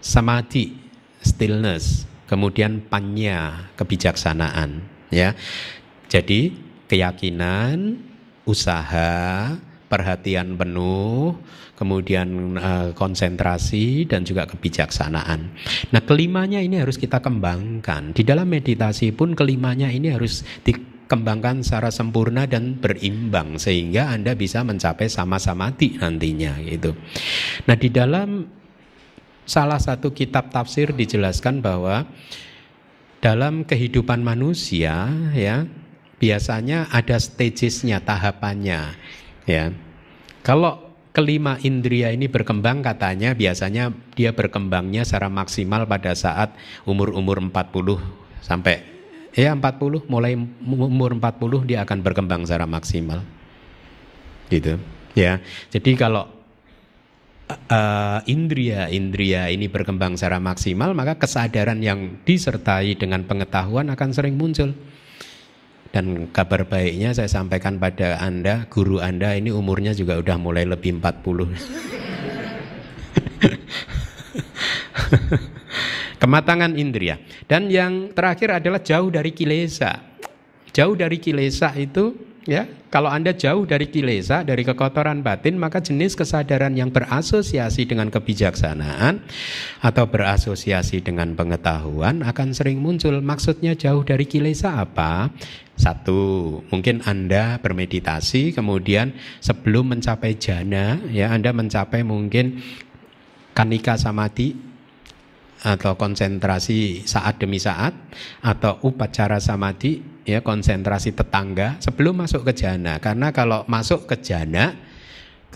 [0.00, 0.76] samadhi
[1.24, 5.32] stillness kemudian panya kebijaksanaan ya.
[6.08, 6.52] Jadi
[6.88, 8.00] keyakinan,
[8.48, 9.52] usaha,
[9.88, 11.36] perhatian penuh,
[11.76, 15.52] kemudian uh, konsentrasi dan juga kebijaksanaan.
[15.92, 18.16] Nah, kelimanya ini harus kita kembangkan.
[18.16, 20.44] Di dalam meditasi pun kelimanya ini harus
[21.08, 26.92] kembangkan secara sempurna dan berimbang sehingga Anda bisa mencapai sama-sama di nantinya gitu.
[27.64, 28.44] Nah, di dalam
[29.48, 32.04] salah satu kitab tafsir dijelaskan bahwa
[33.24, 35.64] dalam kehidupan manusia ya
[36.20, 38.94] biasanya ada stagesnya, tahapannya
[39.48, 39.72] ya.
[40.44, 46.54] Kalau kelima indria ini berkembang katanya biasanya dia berkembangnya secara maksimal pada saat
[46.86, 47.98] umur-umur 40
[48.44, 48.97] sampai
[49.36, 50.32] Ya 40 mulai
[50.64, 53.20] umur 40 dia akan berkembang secara maksimal.
[54.48, 54.80] Gitu.
[55.12, 55.44] Ya.
[55.68, 56.38] Jadi kalau
[57.48, 64.36] uh, indria indria ini berkembang secara maksimal maka kesadaran yang disertai dengan pengetahuan akan sering
[64.36, 64.74] muncul.
[65.88, 71.00] Dan kabar baiknya saya sampaikan pada Anda, guru Anda ini umurnya juga udah mulai lebih
[71.00, 71.48] 40.
[76.18, 77.18] Kematangan indria.
[77.46, 80.02] Dan yang terakhir adalah jauh dari kilesa.
[80.74, 82.14] Jauh dari kilesa itu
[82.48, 88.08] ya, kalau Anda jauh dari kilesa, dari kekotoran batin, maka jenis kesadaran yang berasosiasi dengan
[88.08, 89.20] kebijaksanaan
[89.84, 93.12] atau berasosiasi dengan pengetahuan akan sering muncul.
[93.20, 95.28] Maksudnya jauh dari kilesa apa?
[95.78, 102.58] Satu, mungkin Anda bermeditasi, kemudian sebelum mencapai jana, ya Anda mencapai mungkin
[103.54, 104.67] kanika samadhi,
[105.58, 107.90] atau konsentrasi saat demi saat
[108.42, 113.02] atau upacara samadhi ya konsentrasi tetangga sebelum masuk ke jana.
[113.02, 114.76] Karena kalau masuk ke jana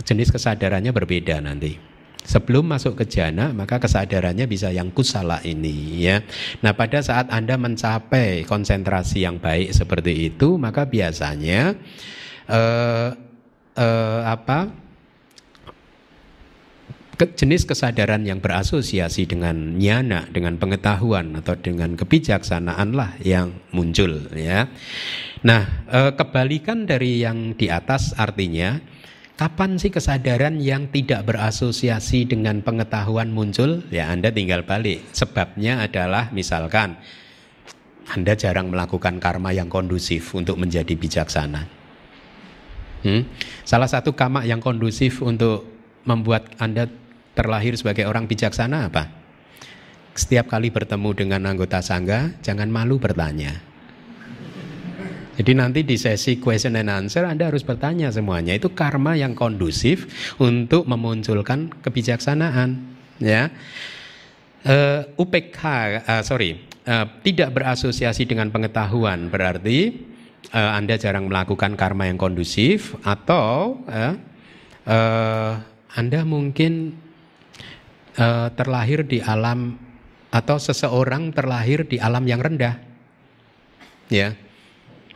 [0.00, 1.76] jenis kesadarannya berbeda nanti.
[2.22, 6.22] Sebelum masuk ke jana maka kesadarannya bisa yang kusala ini ya.
[6.62, 11.74] Nah pada saat anda mencapai konsentrasi yang baik seperti itu maka biasanya
[12.46, 13.10] eh,
[13.74, 14.70] eh, apa
[17.20, 24.66] jenis kesadaran yang berasosiasi dengan nyana, dengan pengetahuan atau dengan kebijaksanaan lah yang muncul ya.
[25.44, 28.80] Nah, e, kebalikan dari yang di atas artinya
[29.36, 33.82] kapan sih kesadaran yang tidak berasosiasi dengan pengetahuan muncul?
[33.90, 35.02] Ya, Anda tinggal balik.
[35.12, 36.98] Sebabnya adalah misalkan
[38.10, 41.66] Anda jarang melakukan karma yang kondusif untuk menjadi bijaksana.
[43.02, 43.26] Hmm?
[43.66, 45.66] Salah satu karma yang kondusif untuk
[46.06, 46.86] membuat Anda
[47.32, 49.08] terlahir sebagai orang bijaksana apa?
[50.12, 53.72] Setiap kali bertemu dengan anggota sangga, jangan malu bertanya.
[55.32, 58.52] Jadi nanti di sesi question and answer Anda harus bertanya semuanya.
[58.52, 60.04] Itu karma yang kondusif
[60.36, 62.92] untuk memunculkan kebijaksanaan.
[63.22, 63.48] Ya, uh,
[64.68, 66.50] eh, UPK, uh, eh, sorry,
[66.84, 69.94] uh, tidak berasosiasi dengan pengetahuan berarti
[70.52, 74.14] uh, Anda jarang melakukan karma yang kondusif atau uh,
[74.90, 75.52] uh,
[75.94, 76.98] Anda mungkin
[78.18, 79.76] uh, terlahir di alam
[80.32, 82.80] atau seseorang terlahir di alam yang rendah.
[84.08, 84.36] Ya.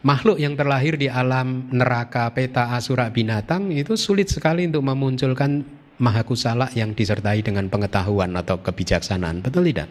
[0.04, 5.66] Makhluk yang terlahir di alam neraka, peta, asura, binatang itu sulit sekali untuk memunculkan
[5.98, 9.42] mahakusala yang disertai dengan pengetahuan atau kebijaksanaan.
[9.42, 9.88] Betul tidak?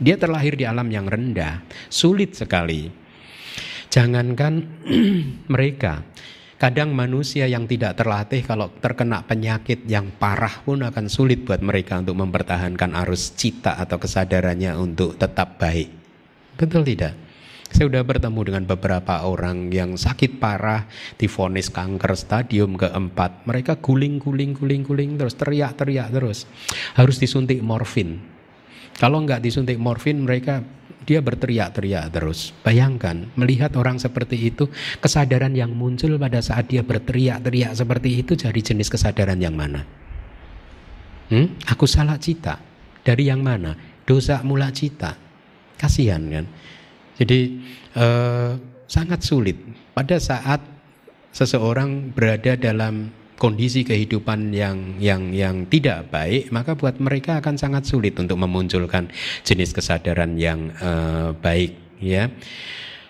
[0.00, 2.90] Dia terlahir di alam yang rendah, sulit sekali.
[3.94, 4.82] Jangankan
[5.54, 6.02] mereka,
[6.64, 12.00] Kadang manusia yang tidak terlatih kalau terkena penyakit yang parah pun akan sulit buat mereka
[12.00, 15.92] untuk mempertahankan arus cita atau kesadarannya untuk tetap baik.
[16.56, 17.20] Betul tidak?
[17.68, 20.88] Saya sudah bertemu dengan beberapa orang yang sakit parah,
[21.20, 23.44] difonis kanker stadium keempat.
[23.44, 26.48] Mereka guling, guling, guling, guling terus, teriak-teriak terus.
[26.96, 28.24] Harus disuntik morfin.
[28.96, 30.64] Kalau nggak disuntik morfin, mereka
[31.04, 32.56] dia berteriak-teriak terus.
[32.64, 38.56] Bayangkan, melihat orang seperti itu, kesadaran yang muncul pada saat dia berteriak-teriak seperti itu jadi
[38.56, 39.84] jenis kesadaran yang mana?
[41.28, 41.56] Hmm?
[41.68, 42.60] Aku salah cita.
[43.04, 43.76] Dari yang mana?
[44.04, 45.16] Dosa mula cita.
[45.76, 46.44] Kasihan kan?
[47.20, 47.40] Jadi
[47.94, 48.52] eh,
[48.88, 49.56] sangat sulit
[49.92, 50.60] pada saat
[51.34, 57.84] seseorang berada dalam kondisi kehidupan yang yang yang tidak baik, maka buat mereka akan sangat
[57.86, 59.10] sulit untuk memunculkan
[59.42, 62.30] jenis kesadaran yang uh, baik, ya.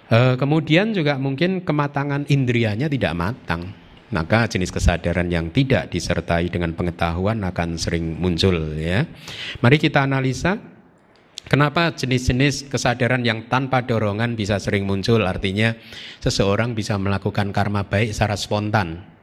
[0.08, 3.72] Uh, kemudian juga mungkin kematangan indrianya tidak matang,
[4.12, 9.04] maka jenis kesadaran yang tidak disertai dengan pengetahuan akan sering muncul, ya.
[9.60, 10.74] Mari kita analisa
[11.44, 15.20] Kenapa jenis-jenis kesadaran yang tanpa dorongan bisa sering muncul?
[15.28, 15.76] Artinya
[16.24, 19.13] seseorang bisa melakukan karma baik secara spontan.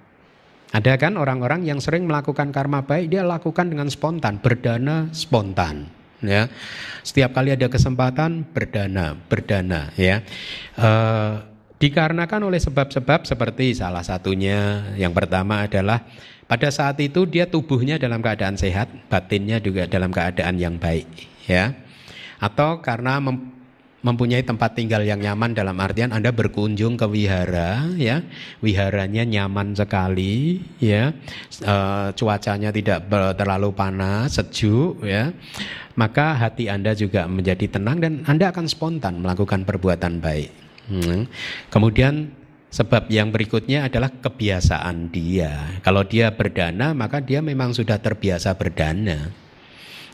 [0.71, 5.91] Ada kan orang-orang yang sering melakukan karma baik dia lakukan dengan spontan, berdana spontan
[6.23, 6.47] ya.
[7.01, 10.21] Setiap kali ada kesempatan berdana, berdana ya.
[10.77, 10.89] E,
[11.81, 16.05] dikarenakan oleh sebab-sebab seperti salah satunya yang pertama adalah
[16.45, 21.07] pada saat itu dia tubuhnya dalam keadaan sehat, batinnya juga dalam keadaan yang baik
[21.49, 21.73] ya.
[22.39, 23.19] Atau karena
[24.01, 28.25] mempunyai tempat tinggal yang nyaman dalam artian Anda berkunjung ke wihara ya.
[28.59, 31.13] Wiharanya nyaman sekali ya.
[31.61, 31.75] E,
[32.17, 33.05] cuacanya tidak
[33.37, 35.29] terlalu panas sejuk ya.
[35.93, 40.51] Maka hati Anda juga menjadi tenang dan Anda akan spontan melakukan perbuatan baik.
[40.91, 41.23] Hmm.
[41.71, 42.35] kemudian
[42.67, 45.79] sebab yang berikutnya adalah kebiasaan dia.
[45.85, 49.31] Kalau dia berdana maka dia memang sudah terbiasa berdana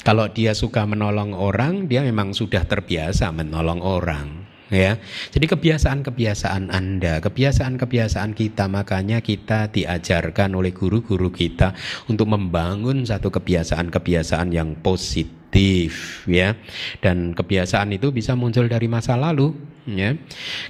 [0.05, 4.99] kalau dia suka menolong orang, dia memang sudah terbiasa menolong orang ya.
[5.31, 11.73] Jadi kebiasaan-kebiasaan Anda, kebiasaan-kebiasaan kita makanya kita diajarkan oleh guru-guru kita
[12.11, 16.55] untuk membangun satu kebiasaan-kebiasaan yang positif ya.
[16.99, 19.55] Dan kebiasaan itu bisa muncul dari masa lalu
[19.87, 20.15] ya.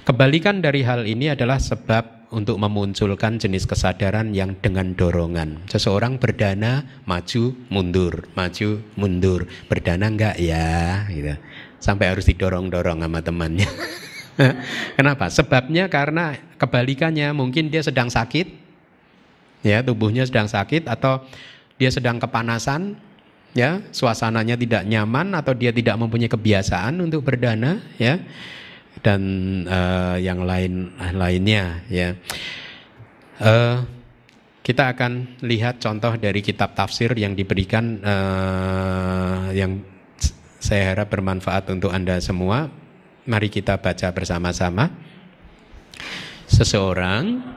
[0.06, 5.64] Kebalikan dari hal ini adalah sebab untuk memunculkan jenis kesadaran yang dengan dorongan.
[5.68, 9.48] Seseorang berdana maju mundur, maju mundur.
[9.66, 11.34] Berdana enggak ya gitu.
[11.80, 13.68] Sampai harus didorong-dorong sama temannya.
[14.98, 15.32] Kenapa?
[15.32, 18.68] Sebabnya karena kebalikannya mungkin dia sedang sakit.
[19.66, 21.26] Ya, tubuhnya sedang sakit atau
[21.82, 22.94] dia sedang kepanasan,
[23.58, 28.22] ya, suasananya tidak nyaman atau dia tidak mempunyai kebiasaan untuk berdana, ya
[29.02, 29.22] dan
[29.66, 32.14] uh, yang lain lainnya ya.
[33.38, 33.82] Uh,
[34.62, 39.80] kita akan lihat contoh dari kitab tafsir yang diberikan uh, yang
[40.60, 42.68] saya harap bermanfaat untuk Anda semua.
[43.24, 44.92] Mari kita baca bersama-sama.
[46.48, 47.56] Seseorang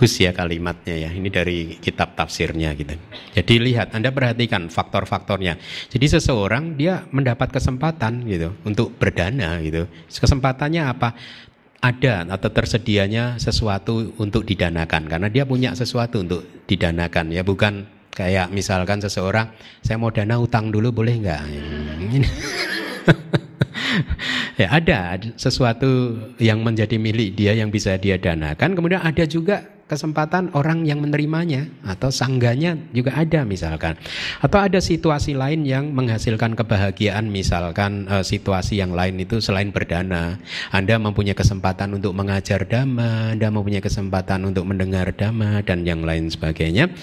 [0.00, 1.12] bagus ya kalimatnya ya.
[1.12, 2.96] Ini dari kitab tafsirnya gitu.
[3.36, 5.60] Jadi lihat, Anda perhatikan faktor-faktornya.
[5.92, 9.84] Jadi seseorang dia mendapat kesempatan gitu untuk berdana gitu.
[10.08, 11.12] Kesempatannya apa?
[11.84, 18.48] Ada atau tersedianya sesuatu untuk didanakan karena dia punya sesuatu untuk didanakan ya, bukan kayak
[18.56, 19.52] misalkan seseorang
[19.84, 21.44] saya mau dana utang dulu boleh nggak?
[24.60, 30.54] ya ada sesuatu yang menjadi milik dia yang bisa dia danakan kemudian ada juga kesempatan
[30.54, 33.98] orang yang menerimanya atau sangganya juga ada misalkan.
[34.38, 40.38] Atau ada situasi lain yang menghasilkan kebahagiaan misalkan e, situasi yang lain itu selain berdana.
[40.70, 46.30] Anda mempunyai kesempatan untuk mengajar dhamma Anda mempunyai kesempatan untuk mendengar dhamma dan yang lain
[46.30, 46.94] sebagainya.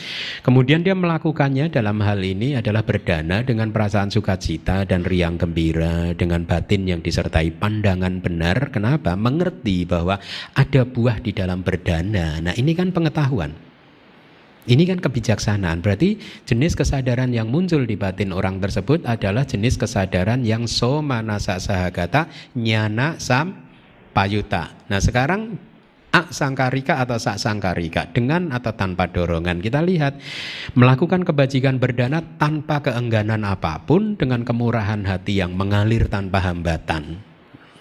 [0.48, 6.46] Kemudian dia melakukannya dalam hal ini adalah berdana dengan perasaan sukacita dan riang gembira dengan
[6.48, 8.70] batin yang disertai pandangan benar.
[8.70, 9.18] Kenapa?
[9.18, 10.22] Mengerti bahwa
[10.54, 12.38] ada buah di dalam berdana.
[12.38, 13.58] Nah ini kan pengetahuan.
[14.68, 15.80] Ini kan kebijaksanaan.
[15.80, 22.28] Berarti jenis kesadaran yang muncul di batin orang tersebut adalah jenis kesadaran yang somanasa sahagata
[22.54, 23.56] nyana sam
[24.12, 24.76] payuta.
[24.92, 25.56] Nah sekarang
[26.12, 30.18] ak sangkarika atau sak sangkarika dengan atau tanpa dorongan kita lihat
[30.74, 37.22] melakukan kebajikan berdana tanpa keengganan apa pun dengan kemurahan hati yang mengalir tanpa hambatan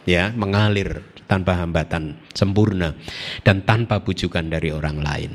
[0.05, 2.95] ya mengalir tanpa hambatan, sempurna
[3.43, 5.33] dan tanpa bujukan dari orang lain.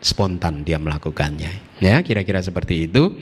[0.00, 1.80] Spontan dia melakukannya.
[1.80, 3.16] Ya, kira-kira seperti itu.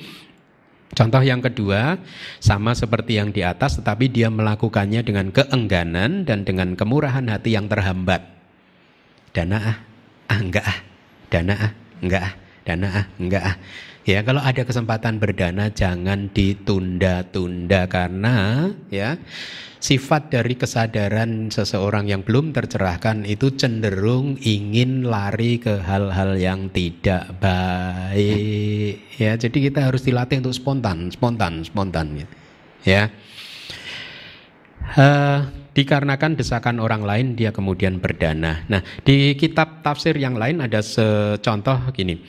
[0.95, 1.99] Contoh yang kedua
[2.39, 7.67] sama seperti yang di atas tetapi dia melakukannya dengan keengganan dan dengan kemurahan hati yang
[7.67, 8.23] terhambat.
[9.35, 9.79] Dana ah,
[10.31, 10.79] ah enggak ah.
[11.35, 12.35] Dana ah, enggak ah.
[12.65, 13.57] Dana ah, enggak ah.
[14.05, 19.17] Ya, kalau ada kesempatan berdana jangan ditunda-tunda karena ya
[19.81, 27.33] sifat dari kesadaran seseorang yang belum tercerahkan itu cenderung ingin lari ke hal-hal yang tidak
[27.41, 29.01] baik.
[29.17, 32.29] Ya jadi kita harus dilatih untuk spontan spontan spontan
[32.85, 33.09] ya.
[35.01, 38.69] Uh, dikarenakan desakan orang lain dia kemudian berdana.
[38.69, 42.21] Nah di kitab tafsir yang lain ada secontoh gini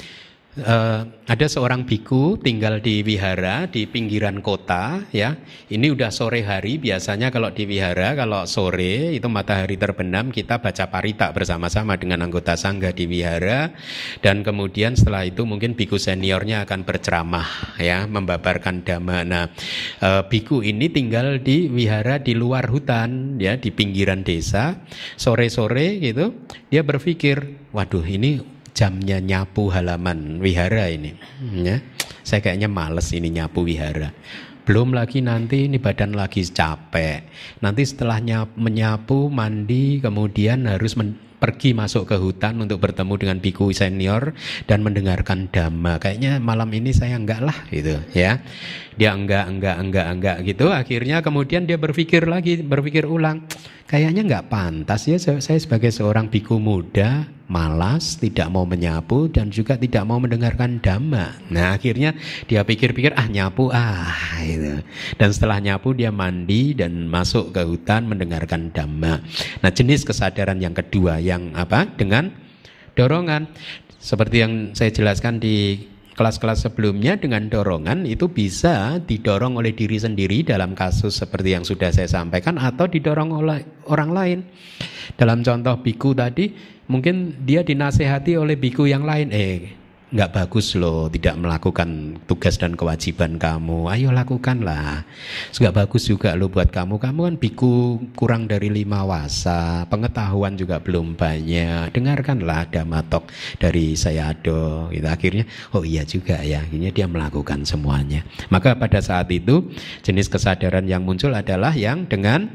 [0.55, 5.35] Uh, ada seorang biku tinggal di wihara di pinggiran kota ya.
[5.67, 10.87] Ini udah sore hari biasanya kalau di wihara kalau sore itu matahari terbenam kita baca
[10.87, 13.75] parita bersama-sama dengan anggota sangga di wihara
[14.23, 19.27] dan kemudian setelah itu mungkin biku seniornya akan berceramah ya membabarkan dhamma.
[19.27, 19.51] Nah,
[19.99, 24.87] uh, biku ini tinggal di wihara di luar hutan ya di pinggiran desa.
[25.19, 26.31] Sore-sore gitu
[26.71, 31.15] dia berpikir, waduh ini jamnya nyapu halaman wihara ini
[31.63, 31.79] ya
[32.21, 34.11] saya kayaknya males ini nyapu wihara
[34.65, 37.29] Belum lagi nanti ini badan lagi capek.
[37.61, 43.69] Nanti setelahnya menyapu, mandi, kemudian harus men pergi masuk ke hutan untuk bertemu dengan biku
[43.69, 44.33] senior
[44.65, 46.01] dan mendengarkan dhamma.
[46.01, 48.41] Kayaknya malam ini saya enggak lah gitu ya.
[48.95, 50.71] Dia enggak enggak enggak enggak gitu.
[50.71, 53.43] Akhirnya kemudian dia berpikir lagi, berpikir ulang.
[53.85, 59.77] Kayaknya enggak pantas ya saya sebagai seorang biku muda malas, tidak mau menyapu dan juga
[59.77, 61.37] tidak mau mendengarkan dhamma.
[61.53, 62.17] Nah, akhirnya
[62.49, 64.81] dia pikir-pikir ah nyapu ah itu.
[65.17, 69.21] Dan setelah nyapu dia mandi dan masuk ke hutan mendengarkan dhamma.
[69.61, 71.85] Nah, jenis kesadaran yang kedua yang apa?
[71.85, 72.33] Dengan
[72.97, 73.49] dorongan.
[74.01, 75.81] Seperti yang saya jelaskan di
[76.15, 81.91] kelas-kelas sebelumnya dengan dorongan itu bisa didorong oleh diri sendiri dalam kasus seperti yang sudah
[81.91, 83.61] saya sampaikan atau didorong oleh
[83.91, 84.39] orang lain.
[85.19, 86.55] Dalam contoh biku tadi
[86.87, 89.84] mungkin dia dinasehati oleh biku yang lain, eh
[90.15, 93.91] nggak bagus loh tidak melakukan tugas dan kewajiban kamu.
[93.91, 95.03] Ayo lakukanlah.
[95.51, 96.95] Nggak bagus juga loh buat kamu.
[96.95, 101.91] Kamu kan biku kurang dari lima wasa pengetahuan juga belum banyak.
[101.91, 103.27] Dengarkanlah damatok
[103.59, 105.43] dari saya do gitu akhirnya
[105.75, 108.23] oh iya juga ya akhirnya dia melakukan semuanya.
[108.47, 109.67] Maka pada saat itu
[109.99, 112.47] jenis kesadaran yang muncul adalah yang dengan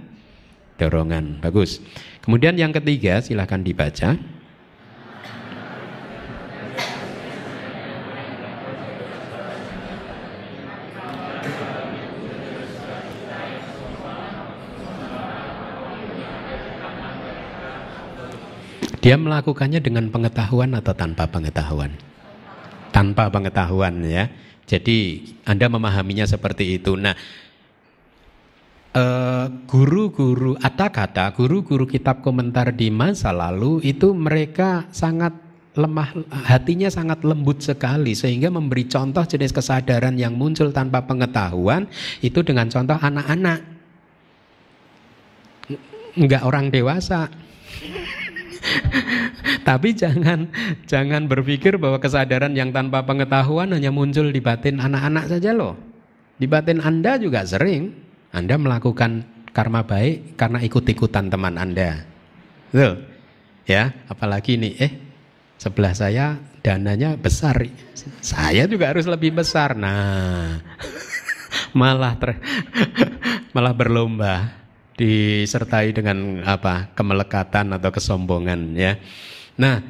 [0.81, 1.45] dorongan.
[1.45, 1.85] Bagus.
[2.25, 4.17] Kemudian yang ketiga silahkan dibaca
[19.01, 21.97] Dia melakukannya dengan pengetahuan atau tanpa pengetahuan?
[22.93, 24.29] Tanpa pengetahuan ya.
[24.69, 27.01] Jadi Anda memahaminya seperti itu.
[27.01, 27.17] Nah,
[28.93, 35.33] eh, guru-guru uh, kata guru-guru kitab komentar di masa lalu itu mereka sangat
[35.79, 41.87] lemah hatinya sangat lembut sekali sehingga memberi contoh jenis kesadaran yang muncul tanpa pengetahuan
[42.21, 43.63] itu dengan contoh anak-anak
[46.19, 47.31] enggak orang dewasa
[49.61, 50.51] Tapi jangan
[50.85, 55.79] jangan berpikir bahwa kesadaran yang tanpa pengetahuan hanya muncul di batin anak-anak saja loh.
[56.41, 57.93] Di batin Anda juga sering
[58.35, 62.07] Anda melakukan karma baik karena ikut-ikutan teman Anda.
[62.71, 62.97] Tuh.
[63.69, 64.93] Ya, apalagi nih eh
[65.61, 67.61] sebelah saya dananya besar.
[68.19, 69.79] Saya juga harus lebih besar.
[69.79, 70.59] Nah,
[71.79, 72.41] malah ter,
[73.55, 74.60] malah berlomba
[75.01, 79.01] disertai dengan apa kemelekatan atau kesombongan ya.
[79.57, 79.81] Nah,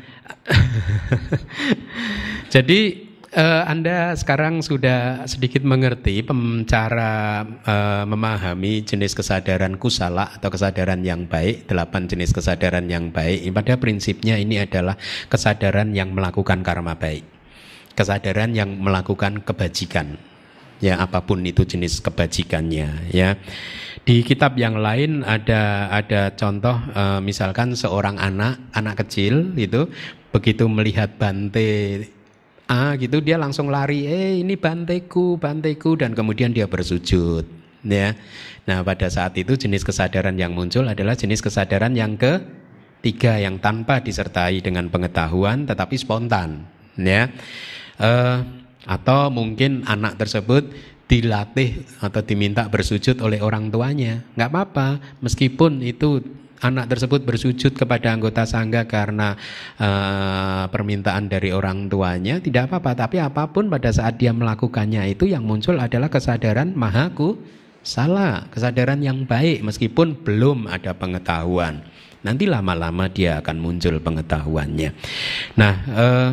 [2.55, 6.23] jadi uh, Anda sekarang sudah sedikit mengerti
[6.71, 13.51] cara uh, memahami jenis kesadaran kusala atau kesadaran yang baik, delapan jenis kesadaran yang baik.
[13.51, 14.95] Pada prinsipnya ini adalah
[15.27, 17.27] kesadaran yang melakukan karma baik.
[17.99, 20.30] Kesadaran yang melakukan kebajikan.
[20.81, 23.37] Ya, apa pun itu jenis kebajikannya, ya.
[24.01, 29.93] Di kitab yang lain ada ada contoh uh, misalkan seorang anak anak kecil itu
[30.33, 32.09] begitu melihat bante
[32.71, 37.45] A gitu dia langsung lari eh ini banteku banteku dan kemudian dia bersujud
[37.83, 38.15] ya.
[38.65, 44.01] Nah pada saat itu jenis kesadaran yang muncul adalah jenis kesadaran yang ketiga yang tanpa
[44.01, 46.65] disertai dengan pengetahuan tetapi spontan
[46.95, 47.29] ya.
[48.01, 50.71] Uh, atau mungkin anak tersebut
[51.11, 54.23] dilatih atau diminta bersujud oleh orang tuanya.
[54.39, 56.23] Nggak apa-apa, meskipun itu
[56.63, 59.35] anak tersebut bersujud kepada anggota sangga karena
[59.81, 63.09] uh, permintaan dari orang tuanya, tidak apa-apa.
[63.09, 67.41] Tapi apa pun pada saat dia melakukannya itu yang muncul adalah kesadaran mahaku
[67.81, 71.81] salah, kesadaran yang baik meskipun belum ada pengetahuan.
[72.21, 74.91] Nanti lama-lama dia akan muncul pengetahuannya.
[75.57, 76.31] Nah, uh,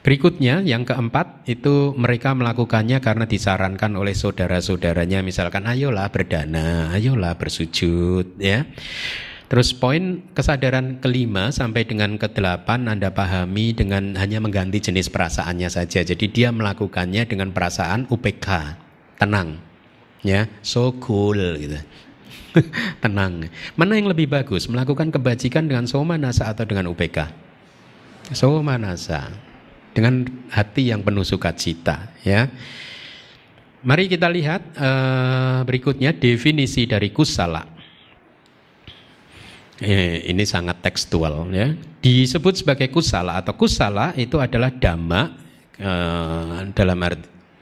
[0.00, 8.40] Berikutnya yang keempat itu mereka melakukannya karena disarankan oleh saudara-saudaranya misalkan ayolah berdana, ayolah bersujud
[8.40, 8.64] ya.
[9.52, 16.00] Terus poin kesadaran kelima sampai dengan kedelapan Anda pahami dengan hanya mengganti jenis perasaannya saja.
[16.00, 18.48] Jadi dia melakukannya dengan perasaan UPK,
[19.20, 19.60] tenang.
[20.24, 21.76] Ya, so cool gitu.
[23.04, 23.52] tenang.
[23.76, 24.64] Mana yang lebih bagus?
[24.64, 27.28] Melakukan kebajikan dengan somanasa atau dengan UPK?
[28.32, 29.49] Somanasa
[29.90, 32.46] dengan hati yang penuh sukacita ya.
[33.80, 37.64] Mari kita lihat uh, berikutnya definisi dari kusala.
[39.80, 41.72] Ini sangat tekstual ya.
[42.04, 45.32] Disebut sebagai kusala atau kusala itu adalah dhamma
[45.80, 47.00] uh, dalam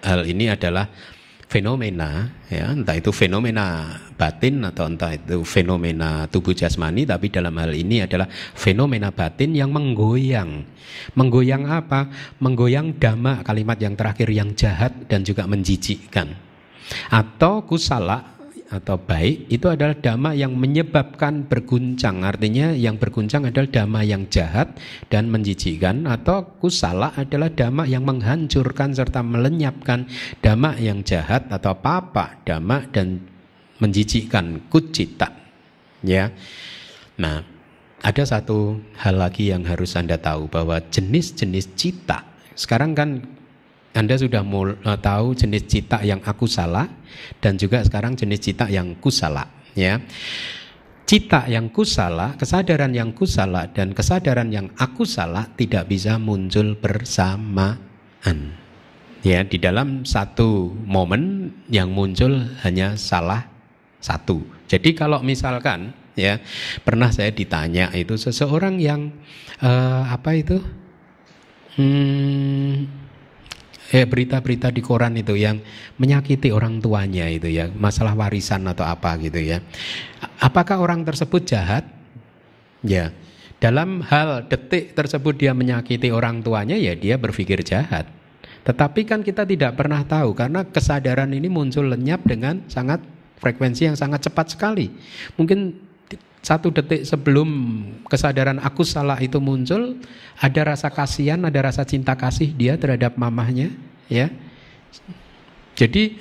[0.03, 0.91] hal ini adalah
[1.49, 7.73] fenomena ya entah itu fenomena batin atau entah itu fenomena tubuh jasmani tapi dalam hal
[7.73, 10.69] ini adalah fenomena batin yang menggoyang.
[11.17, 12.13] Menggoyang apa?
[12.39, 16.37] Menggoyang dhamma kalimat yang terakhir yang jahat dan juga menjijikkan.
[17.09, 18.38] Atau kusala
[18.69, 22.21] atau baik itu adalah dhamma yang menyebabkan berguncang.
[22.21, 24.77] Artinya yang berguncang adalah dhamma yang jahat
[25.09, 30.05] dan menjijikkan atau kusala adalah dhamma yang menghancurkan serta melenyapkan
[30.45, 33.25] dhamma yang jahat atau papa dhamma dan
[33.81, 35.33] menjijikkan kucita.
[36.05, 36.29] Ya.
[37.17, 37.43] Nah,
[38.05, 43.38] ada satu hal lagi yang harus Anda tahu bahwa jenis-jenis cita sekarang kan
[43.97, 46.87] anda sudah mul, uh, tahu jenis cita yang aku salah
[47.41, 50.03] dan juga sekarang jenis cita yang kusala ya.
[51.09, 58.53] Cita yang kusala, kesadaran yang kusala dan kesadaran yang aku salah tidak bisa muncul bersamaan.
[59.25, 63.49] Ya, di dalam satu momen yang muncul hanya salah
[64.05, 64.45] satu.
[64.69, 66.43] Jadi kalau misalkan ya
[66.83, 69.15] pernah saya ditanya itu seseorang yang
[69.63, 70.59] uh, apa itu
[71.79, 72.98] hmm,
[73.93, 75.61] eh, berita-berita di koran itu yang
[75.97, 79.65] menyakiti orang tuanya itu ya, masalah warisan atau apa gitu ya.
[80.41, 81.85] Apakah orang tersebut jahat?
[82.85, 83.13] Ya.
[83.59, 88.07] Dalam hal detik tersebut dia menyakiti orang tuanya ya dia berpikir jahat.
[88.63, 93.03] Tetapi kan kita tidak pernah tahu karena kesadaran ini muncul lenyap dengan sangat
[93.43, 94.95] frekuensi yang sangat cepat sekali.
[95.35, 95.88] Mungkin
[96.49, 97.49] satu detik sebelum
[98.09, 100.01] kesadaran aku salah itu muncul,
[100.41, 103.69] ada rasa kasihan, ada rasa cinta kasih dia terhadap mamahnya,
[104.09, 104.33] ya.
[105.77, 106.17] Jadi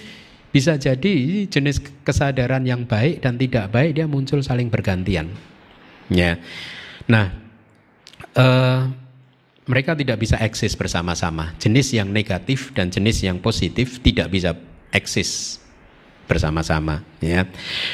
[0.52, 5.32] bisa jadi jenis kesadaran yang baik dan tidak baik dia muncul saling bergantian,
[6.12, 6.36] ya.
[7.08, 7.32] Nah,
[8.36, 8.84] uh,
[9.64, 11.56] mereka tidak bisa eksis bersama-sama.
[11.56, 14.60] Jenis yang negatif dan jenis yang positif tidak bisa
[14.92, 15.64] eksis
[16.28, 17.48] bersama-sama, ya.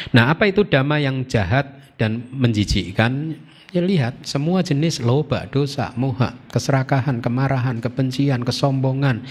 [0.09, 3.39] Nah, apa itu dhamma yang jahat dan menjijikkan
[3.71, 9.23] ya lihat semua jenis loba, dosa, moha, keserakahan, kemarahan, kebencian, kesombongan,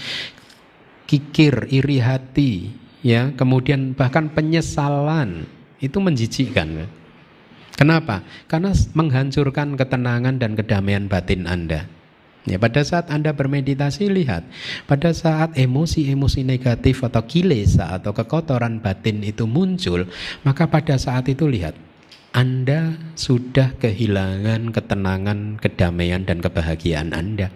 [1.05, 2.73] kikir, iri hati,
[3.05, 5.45] ya, kemudian bahkan penyesalan
[5.77, 6.89] itu menjijikkan.
[7.77, 8.25] Kenapa?
[8.49, 11.85] Karena menghancurkan ketenangan dan kedamaian batin Anda.
[12.43, 14.43] Ya, pada saat Anda bermeditasi lihat,
[14.83, 20.03] pada saat emosi-emosi negatif atau kilesa atau kekotoran batin itu muncul,
[20.43, 21.71] maka pada saat itu lihat
[22.33, 27.53] anda sudah kehilangan ketenangan, kedamaian, dan kebahagiaan Anda.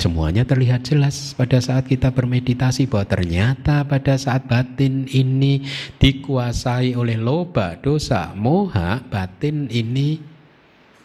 [0.00, 5.60] Semuanya terlihat jelas pada saat kita bermeditasi bahwa ternyata pada saat batin ini
[6.00, 10.24] dikuasai oleh loba, dosa, moha, batin ini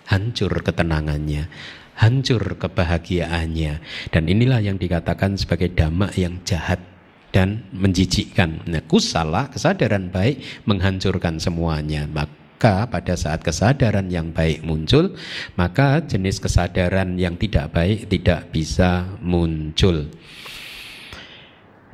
[0.08, 1.52] hancur ketenangannya,
[2.00, 3.84] hancur kebahagiaannya.
[4.16, 6.93] Dan inilah yang dikatakan sebagai dhamma yang jahat
[7.34, 8.62] dan menjijikkan.
[8.70, 12.06] Nah, kusala, kesadaran baik menghancurkan semuanya.
[12.06, 15.18] Maka pada saat kesadaran yang baik muncul,
[15.58, 20.08] maka jenis kesadaran yang tidak baik tidak bisa muncul.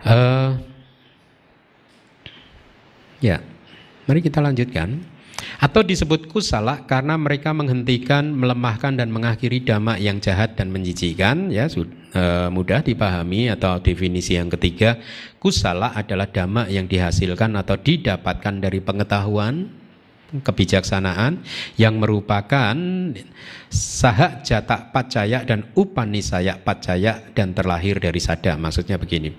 [0.03, 0.59] Uh,
[3.23, 3.39] ya,
[4.05, 4.99] mari kita lanjutkan.
[5.63, 11.71] Atau disebut kusala karena mereka menghentikan, melemahkan dan mengakhiri dhamma yang jahat dan menjijikan ya
[12.13, 14.97] e, mudah dipahami atau definisi yang ketiga
[15.37, 19.69] kusala adalah dhamma yang dihasilkan atau didapatkan dari pengetahuan
[20.29, 21.41] kebijaksanaan
[21.81, 22.77] yang merupakan
[23.73, 29.33] sahak jatak pacaya dan upanisaya pacaya dan terlahir dari sada maksudnya begini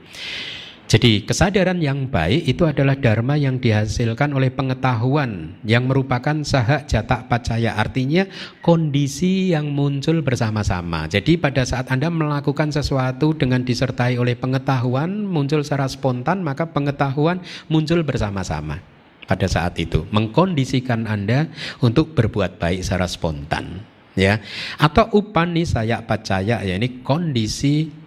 [0.90, 7.30] jadi kesadaran yang baik itu adalah dharma yang dihasilkan oleh pengetahuan yang merupakan sahak jatak
[7.30, 7.78] pacaya.
[7.78, 8.26] Artinya
[8.58, 11.06] kondisi yang muncul bersama-sama.
[11.06, 17.38] Jadi pada saat Anda melakukan sesuatu dengan disertai oleh pengetahuan muncul secara spontan maka pengetahuan
[17.70, 18.82] muncul bersama-sama
[19.30, 20.10] pada saat itu.
[20.10, 21.46] Mengkondisikan Anda
[21.78, 23.86] untuk berbuat baik secara spontan
[24.18, 24.42] ya.
[24.74, 27.99] Atau upani saya pacaya ya ini kondisi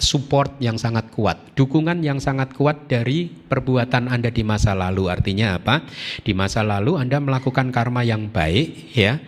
[0.00, 5.12] support yang sangat kuat, dukungan yang sangat kuat dari perbuatan Anda di masa lalu.
[5.12, 5.84] Artinya apa?
[6.24, 9.20] Di masa lalu Anda melakukan karma yang baik ya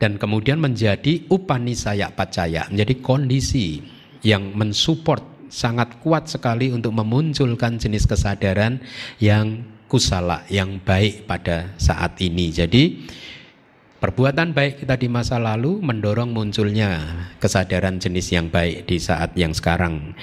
[0.00, 3.84] dan kemudian menjadi upanisaya pacaya, menjadi kondisi
[4.24, 8.80] yang mensupport sangat kuat sekali untuk memunculkan jenis kesadaran
[9.18, 12.54] yang kusala, yang baik pada saat ini.
[12.54, 12.82] Jadi
[14.00, 17.04] Perbuatan baik kita di masa lalu mendorong munculnya
[17.36, 20.16] kesadaran jenis yang baik di saat yang sekarang.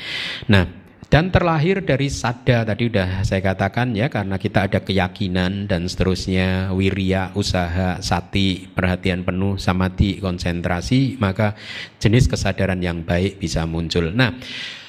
[0.50, 0.66] Nah,
[1.14, 6.74] dan terlahir dari sada tadi udah saya katakan ya karena kita ada keyakinan dan seterusnya
[6.74, 11.54] wirya usaha sati perhatian penuh samadhi konsentrasi maka
[12.02, 14.10] jenis kesadaran yang baik bisa muncul.
[14.10, 14.36] Nah,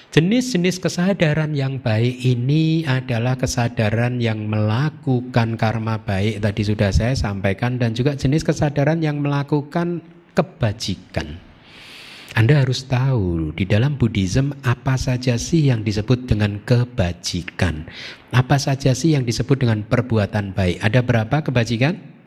[0.08, 7.76] Jenis-jenis kesadaran yang baik ini adalah kesadaran yang melakukan karma baik tadi sudah saya sampaikan
[7.76, 10.00] dan juga jenis kesadaran yang melakukan
[10.32, 11.36] kebajikan.
[12.32, 17.84] Anda harus tahu di dalam Buddhism apa saja sih yang disebut dengan kebajikan.
[18.32, 20.80] Apa saja sih yang disebut dengan perbuatan baik.
[20.88, 22.17] Ada berapa kebajikan?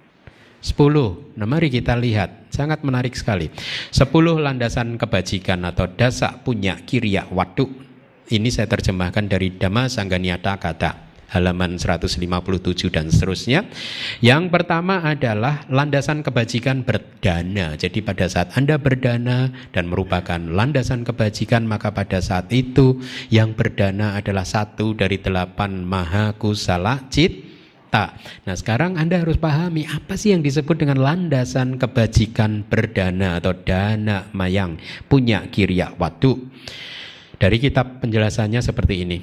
[0.61, 1.33] Sepuluh.
[1.35, 2.53] Nah mari kita lihat.
[2.53, 3.49] Sangat menarik sekali.
[3.89, 7.73] Sepuluh landasan kebajikan atau dasa punya kiriya waduk.
[8.29, 13.65] Ini saya terjemahkan dari Dhamma Sangganyata kata halaman 157 dan seterusnya.
[14.19, 17.79] Yang pertama adalah landasan kebajikan berdana.
[17.79, 22.99] Jadi pada saat Anda berdana dan merupakan landasan kebajikan maka pada saat itu
[23.31, 27.50] yang berdana adalah satu dari delapan maha kusala cit
[27.91, 28.15] Tak.
[28.47, 34.31] Nah sekarang Anda harus pahami apa sih yang disebut dengan landasan kebajikan berdana atau dana
[34.31, 34.79] mayang
[35.11, 36.39] punya kiriya waktu.
[37.35, 39.19] Dari kitab penjelasannya seperti ini.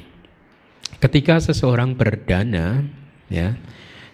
[1.00, 2.84] Ketika seseorang berdana,
[3.32, 3.56] ya,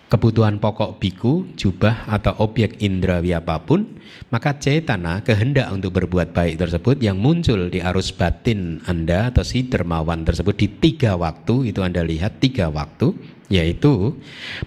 [0.06, 3.98] kebutuhan pokok biku, jubah atau objek indrawi apa pun,
[4.30, 9.66] maka cetana, kehendak untuk berbuat baik tersebut yang muncul di arus batin Anda atau si
[9.66, 13.16] dermawan tersebut di tiga waktu, itu Anda lihat tiga waktu,
[13.52, 14.16] yaitu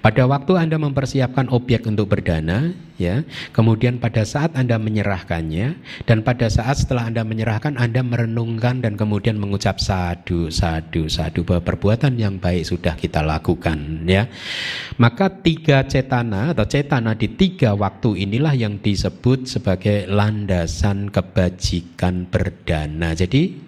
[0.06, 5.68] pada waktu Anda mempersiapkan objek untuk berdana ya kemudian pada saat Anda menyerahkannya
[6.06, 11.66] dan pada saat setelah Anda menyerahkan Anda merenungkan dan kemudian mengucap sadu sadu sadu bahwa
[11.66, 14.30] perbuatan yang baik sudah kita lakukan ya.
[15.02, 23.14] Maka tiga cetana atau cetana di tiga waktu inilah yang disebut sebagai landasan kebajikan berdana.
[23.14, 23.67] Jadi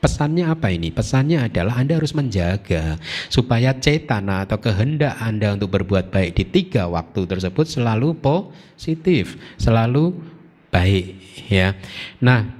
[0.00, 0.88] Pesannya apa ini?
[0.88, 2.96] Pesannya adalah Anda harus menjaga
[3.28, 10.16] supaya cetana atau kehendak Anda untuk berbuat baik di tiga waktu tersebut selalu positif, selalu
[10.72, 11.20] baik
[11.52, 11.76] ya.
[12.24, 12.59] Nah,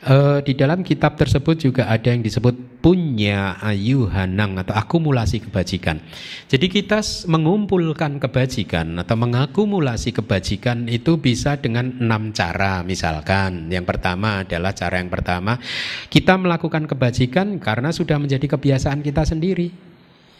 [0.00, 6.00] Uh, di dalam kitab tersebut juga ada yang disebut punya ayuhanang atau akumulasi kebajikan.
[6.48, 13.68] Jadi kita mengumpulkan kebajikan atau mengakumulasi kebajikan itu bisa dengan enam cara misalkan.
[13.68, 15.60] Yang pertama adalah cara yang pertama
[16.08, 19.68] kita melakukan kebajikan karena sudah menjadi kebiasaan kita sendiri.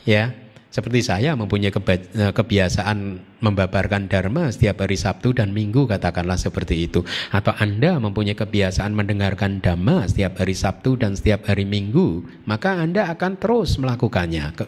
[0.09, 0.33] Ya,
[0.71, 2.99] seperti saya mempunyai eh, kebiasaan
[3.43, 7.03] membabarkan dharma setiap hari Sabtu dan Minggu katakanlah seperti itu.
[7.35, 13.11] Atau Anda mempunyai kebiasaan mendengarkan dhamma setiap hari Sabtu dan setiap hari Minggu, maka Anda
[13.11, 14.55] akan terus melakukannya.
[14.55, 14.65] Ke,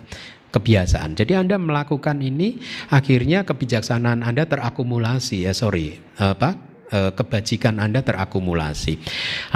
[0.52, 1.16] kebiasaan.
[1.16, 2.60] Jadi Anda melakukan ini
[2.92, 6.60] akhirnya kebijaksanaan Anda terakumulasi ya sorry apa
[6.92, 9.00] eh, kebajikan Anda terakumulasi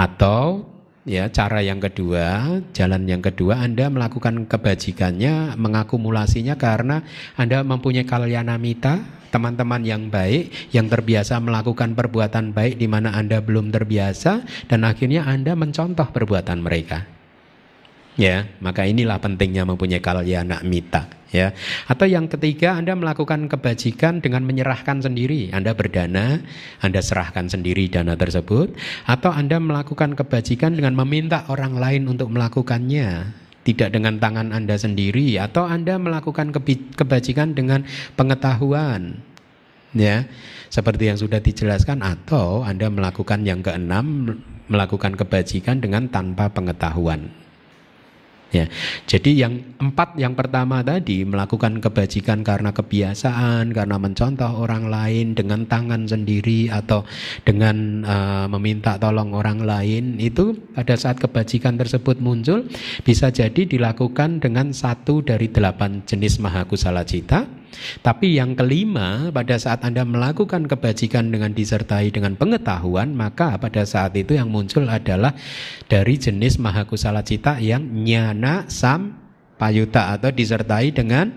[0.01, 0.76] atau
[1.07, 6.99] Ya, cara yang kedua, jalan yang kedua Anda melakukan kebajikannya, mengakumulasinya karena
[7.39, 13.39] Anda mempunyai kalyana mita, teman-teman yang baik yang terbiasa melakukan perbuatan baik di mana Anda
[13.39, 17.07] belum terbiasa dan akhirnya Anda mencontoh perbuatan mereka.
[18.19, 21.53] Ya, maka inilah pentingnya mempunyai kalyana mita ya.
[21.87, 25.51] Atau yang ketiga Anda melakukan kebajikan dengan menyerahkan sendiri.
[25.51, 26.41] Anda berdana,
[26.83, 28.75] Anda serahkan sendiri dana tersebut
[29.07, 33.33] atau Anda melakukan kebajikan dengan meminta orang lain untuk melakukannya
[33.67, 36.55] tidak dengan tangan Anda sendiri atau Anda melakukan
[36.95, 37.83] kebajikan dengan
[38.15, 39.19] pengetahuan
[39.91, 40.23] ya
[40.71, 44.39] seperti yang sudah dijelaskan atau Anda melakukan yang keenam
[44.71, 47.27] melakukan kebajikan dengan tanpa pengetahuan
[48.47, 48.71] Ya,
[49.03, 55.67] jadi yang empat yang pertama tadi melakukan kebajikan karena kebiasaan, karena mencontoh orang lain dengan
[55.67, 57.03] tangan sendiri atau
[57.43, 62.63] dengan uh, meminta tolong orang lain itu pada saat kebajikan tersebut muncul
[63.03, 67.56] bisa jadi dilakukan dengan satu dari delapan jenis mahakusala cita
[68.01, 74.15] tapi yang kelima, pada saat Anda melakukan kebajikan dengan disertai dengan pengetahuan, maka pada saat
[74.15, 75.35] itu yang muncul adalah
[75.91, 79.17] dari jenis mahakusala cita yang nyana sam
[79.59, 81.33] payuta atau disertai dengan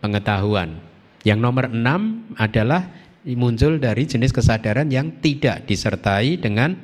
[0.00, 0.78] pengetahuan.
[1.22, 2.90] Yang nomor enam adalah
[3.38, 6.74] muncul dari jenis kesadaran yang tidak disertai dengan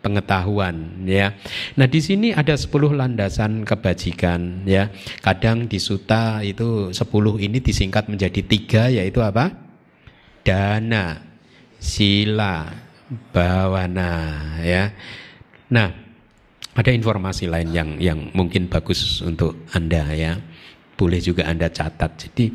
[0.00, 1.36] pengetahuan ya.
[1.76, 4.88] Nah, di sini ada 10 landasan kebajikan ya.
[5.20, 9.52] Kadang di suta itu 10 ini disingkat menjadi tiga yaitu apa?
[10.40, 11.20] Dana,
[11.76, 12.68] sila,
[13.30, 14.12] bawana
[14.64, 14.92] ya.
[15.70, 15.88] Nah,
[16.74, 20.32] ada informasi lain yang yang mungkin bagus untuk Anda ya.
[20.96, 22.28] Boleh juga Anda catat.
[22.28, 22.52] Jadi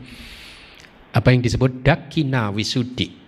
[1.16, 3.25] apa yang disebut dakina wisudi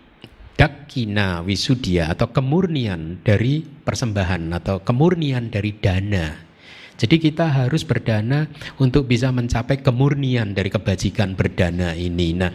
[0.58, 6.50] dakina wisudia atau kemurnian dari persembahan atau kemurnian dari dana.
[6.98, 8.50] Jadi kita harus berdana
[8.82, 12.34] untuk bisa mencapai kemurnian dari kebajikan berdana ini.
[12.34, 12.50] Nah,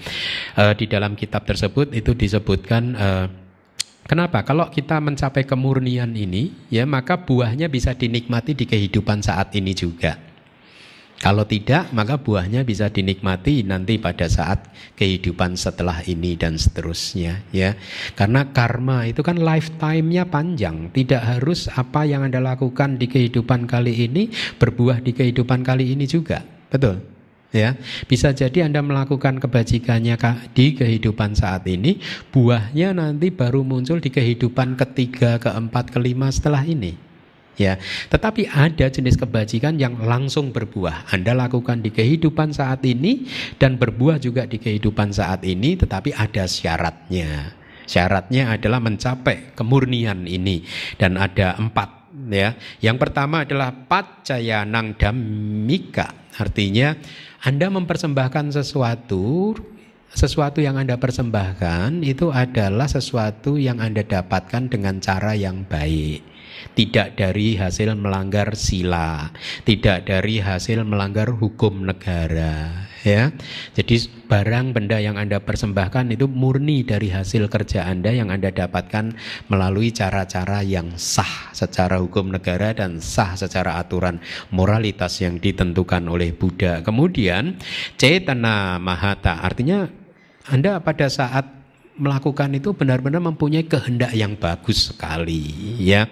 [0.59, 3.26] uh, di dalam kitab tersebut itu disebutkan uh,
[4.03, 4.42] Kenapa?
[4.42, 10.32] Kalau kita mencapai kemurnian ini, ya maka buahnya bisa dinikmati di kehidupan saat ini juga.
[11.23, 14.66] Kalau tidak, maka buahnya bisa dinikmati nanti pada saat
[14.99, 17.79] kehidupan setelah ini dan seterusnya, ya.
[18.18, 24.11] Karena karma itu kan lifetime-nya panjang, tidak harus apa yang Anda lakukan di kehidupan kali
[24.11, 26.43] ini berbuah di kehidupan kali ini juga.
[26.43, 26.99] Betul?
[27.55, 27.79] Ya,
[28.11, 30.18] bisa jadi Anda melakukan kebajikannya
[30.59, 32.03] di kehidupan saat ini,
[32.35, 37.12] buahnya nanti baru muncul di kehidupan ketiga, keempat, kelima setelah ini.
[37.61, 37.76] Ya,
[38.09, 41.12] tetapi ada jenis kebajikan yang langsung berbuah.
[41.12, 43.28] Anda lakukan di kehidupan saat ini
[43.61, 47.53] dan berbuah juga di kehidupan saat ini, tetapi ada syaratnya.
[47.84, 50.64] Syaratnya adalah mencapai kemurnian ini
[50.96, 52.57] dan ada empat ya.
[52.80, 53.68] Yang pertama adalah
[54.64, 56.09] nang damika,
[56.40, 56.96] artinya
[57.44, 59.53] Anda mempersembahkan sesuatu
[60.12, 66.32] sesuatu yang Anda persembahkan itu adalah sesuatu yang Anda dapatkan dengan cara yang baik
[66.75, 69.31] tidak dari hasil melanggar sila,
[69.63, 73.31] tidak dari hasil melanggar hukum negara, ya.
[73.77, 79.15] Jadi barang benda yang Anda persembahkan itu murni dari hasil kerja Anda yang Anda dapatkan
[79.53, 84.23] melalui cara-cara yang sah secara hukum negara dan sah secara aturan
[84.55, 86.81] moralitas yang ditentukan oleh Buddha.
[86.81, 87.61] Kemudian
[88.01, 89.87] cetana mahata artinya
[90.49, 91.62] Anda pada saat
[91.97, 96.09] melakukan itu benar-benar mempunyai kehendak yang bagus sekali ya.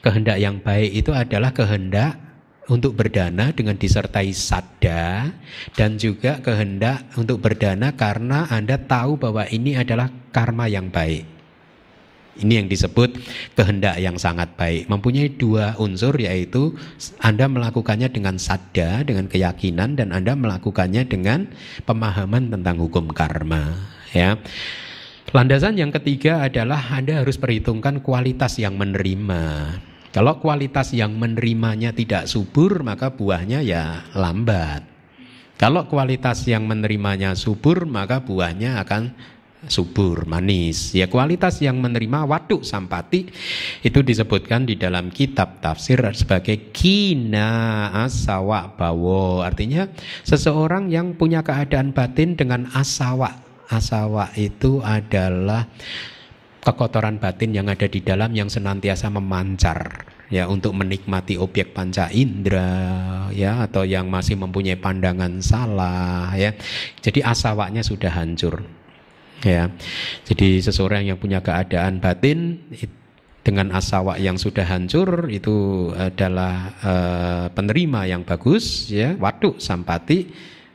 [0.00, 2.18] Kehendak yang baik itu adalah kehendak
[2.68, 5.28] untuk berdana dengan disertai sadda
[5.76, 11.34] dan juga kehendak untuk berdana karena Anda tahu bahwa ini adalah karma yang baik.
[12.34, 13.14] Ini yang disebut
[13.54, 14.90] kehendak yang sangat baik.
[14.90, 16.74] Mempunyai dua unsur yaitu
[17.22, 21.46] Anda melakukannya dengan sadda, dengan keyakinan dan Anda melakukannya dengan
[21.86, 23.78] pemahaman tentang hukum karma,
[24.10, 24.34] ya.
[25.34, 29.42] Landasan yang ketiga adalah Anda harus perhitungkan kualitas yang menerima.
[30.14, 34.86] Kalau kualitas yang menerimanya tidak subur, maka buahnya ya lambat.
[35.58, 39.10] Kalau kualitas yang menerimanya subur, maka buahnya akan
[39.66, 40.94] subur, manis.
[40.94, 43.26] Ya kualitas yang menerima waduk sampati
[43.82, 49.42] itu disebutkan di dalam kitab tafsir sebagai kina asawa bawo.
[49.42, 49.90] Artinya
[50.22, 55.68] seseorang yang punya keadaan batin dengan asawa asawa itu adalah
[56.64, 63.28] kekotoran batin yang ada di dalam yang senantiasa memancar ya untuk menikmati objek panca indera
[63.30, 66.56] ya atau yang masih mempunyai pandangan salah ya.
[67.04, 68.64] Jadi asawanya sudah hancur.
[69.44, 69.68] Ya.
[70.24, 72.64] Jadi seseorang yang punya keadaan batin
[73.44, 80.32] dengan asawa yang sudah hancur itu adalah uh, penerima yang bagus ya, waduk sampati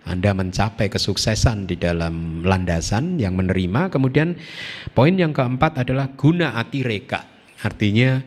[0.09, 3.93] anda mencapai kesuksesan di dalam landasan yang menerima.
[3.93, 4.35] Kemudian
[4.97, 7.29] poin yang keempat adalah guna atireka.
[7.61, 8.19] Artinya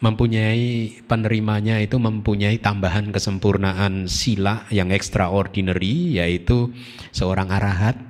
[0.00, 6.72] mempunyai penerimanya itu mempunyai tambahan kesempurnaan sila yang extraordinary yaitu
[7.12, 8.00] seorang arahat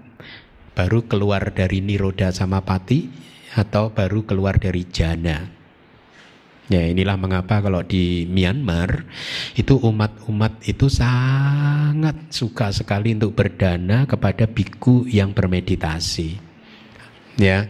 [0.79, 3.11] baru keluar dari niroda samapati
[3.59, 5.60] atau baru keluar dari jana.
[6.71, 9.03] Ya inilah mengapa kalau di Myanmar
[9.59, 16.39] itu umat-umat itu sangat suka sekali untuk berdana kepada biku yang bermeditasi.
[17.43, 17.67] Ya.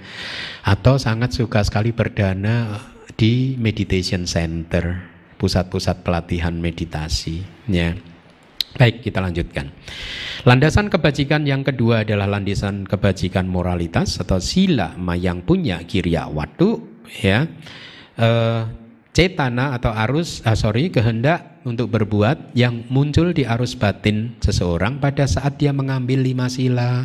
[0.61, 2.77] Atau sangat suka sekali berdana
[3.17, 5.01] di meditation center,
[5.41, 7.41] pusat-pusat pelatihan meditasi,
[7.73, 7.97] ya.
[8.77, 9.73] Baik, kita lanjutkan.
[10.45, 16.81] Landasan kebajikan yang kedua adalah landasan kebajikan moralitas atau sila yang punya kirya watu,
[17.25, 17.49] ya.
[18.21, 18.80] Uh,
[19.11, 25.29] cetana atau arus ah, sorry kehendak untuk berbuat yang muncul di arus batin seseorang pada
[25.29, 27.05] saat dia mengambil lima sila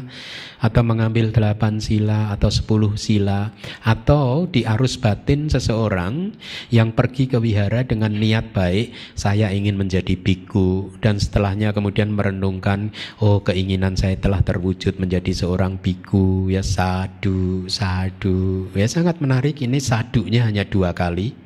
[0.63, 3.51] atau mengambil delapan sila atau sepuluh sila
[3.83, 6.31] atau di arus batin seseorang
[6.71, 12.95] yang pergi ke wihara dengan niat baik saya ingin menjadi biku dan setelahnya kemudian merenungkan
[13.19, 16.47] oh keinginan saya telah terwujud menjadi seorang biku.
[16.47, 18.71] Ya sadu sadu.
[18.73, 19.59] Ya sangat menarik.
[19.59, 21.44] Ini sadunya hanya dua kali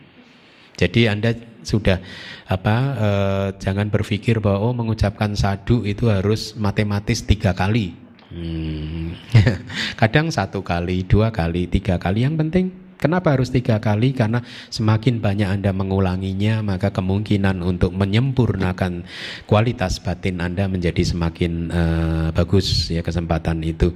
[0.79, 1.99] jadi Anda sudah
[2.47, 7.91] apa eh, jangan berpikir bahwa oh mengucapkan sadu itu harus matematis tiga kali.
[8.31, 9.19] Hmm.
[9.99, 12.23] Kadang satu kali, dua kali, tiga kali.
[12.23, 12.65] Yang penting
[12.99, 14.11] Kenapa harus tiga kali?
[14.11, 19.07] Karena semakin banyak Anda mengulanginya, maka kemungkinan untuk menyempurnakan
[19.47, 23.95] kualitas batin Anda menjadi semakin uh, bagus ya kesempatan itu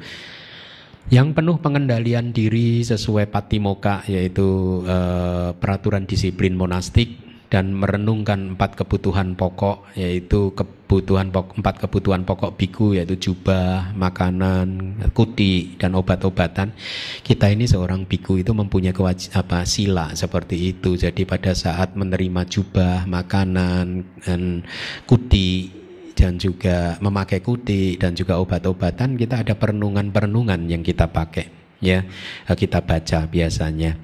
[1.11, 7.23] yang penuh pengendalian diri sesuai patimoka yaitu uh, peraturan disiplin monastik
[7.53, 14.97] dan merenungkan empat kebutuhan pokok yaitu kebutuhan pokok, empat kebutuhan pokok biku yaitu jubah, makanan,
[15.13, 16.73] kuti dan obat-obatan.
[17.21, 20.97] Kita ini seorang biku itu mempunyai kewajib apa sila seperti itu.
[20.97, 24.65] Jadi pada saat menerima jubah, makanan dan
[25.05, 25.82] kuti
[26.13, 32.07] dan juga memakai kuti dan juga obat-obatan kita ada perenungan-perenungan yang kita pakai ya.
[32.47, 33.99] Kita baca biasanya.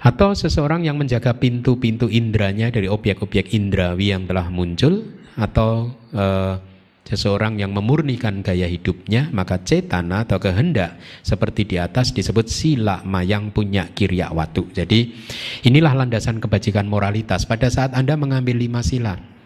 [0.00, 5.04] Atau seseorang yang menjaga pintu-pintu indranya dari objek-objek indrawi yang telah muncul
[5.36, 6.56] atau uh,
[7.08, 13.52] seseorang yang memurnikan gaya hidupnya maka cetana atau kehendak seperti di atas disebut sila mayang
[13.52, 14.68] punya kirya watu.
[14.72, 15.12] Jadi
[15.64, 17.48] inilah landasan kebajikan moralitas.
[17.48, 19.37] Pada saat anda mengambil lima sila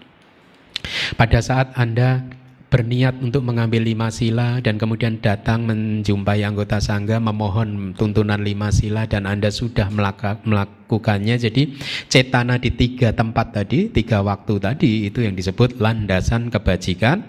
[1.17, 2.25] pada saat anda
[2.73, 9.05] berniat untuk mengambil lima sila dan kemudian datang menjumpai anggota sangga memohon tuntunan lima sila
[9.05, 11.69] dan Anda sudah melakukannya jadi
[12.09, 17.21] cetana di tiga tempat tadi tiga waktu tadi itu yang disebut landasan kebajikan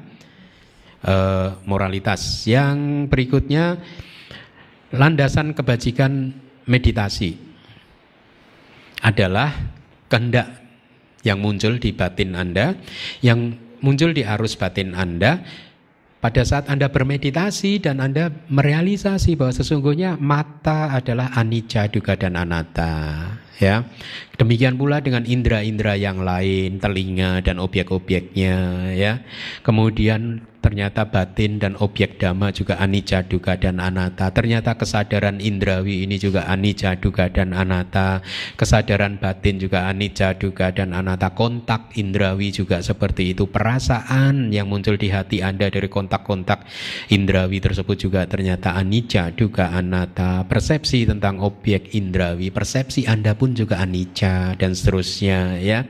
[1.03, 2.47] uh, moralitas.
[2.47, 3.83] Yang berikutnya
[4.95, 6.31] landasan kebajikan
[6.63, 7.35] meditasi
[9.03, 9.51] adalah
[10.07, 10.62] kehendak
[11.23, 12.75] yang muncul di batin Anda,
[13.23, 15.43] yang muncul di arus batin Anda
[16.23, 23.42] pada saat Anda bermeditasi dan Anda merealisasi bahwa sesungguhnya mata adalah anicca, duga dan anatta
[23.59, 23.85] ya.
[24.33, 29.21] Demikian pula dengan indera-indera yang lain, telinga dan objek-objeknya ya.
[29.61, 34.31] Kemudian ternyata batin dan objek dhamma juga anicca, duga dan anatta.
[34.31, 38.23] Ternyata kesadaran indrawi ini juga anicca, duga dan anatta.
[38.55, 41.35] Kesadaran batin juga anicca, duga dan anatta.
[41.35, 43.51] Kontak indrawi juga seperti itu.
[43.51, 46.63] Perasaan yang muncul di hati Anda dari kontak-kontak
[47.11, 50.47] indrawi tersebut juga ternyata anicca, duga anatta.
[50.47, 55.83] Persepsi tentang objek indrawi, persepsi Anda pun juga anicca dan seterusnya ya.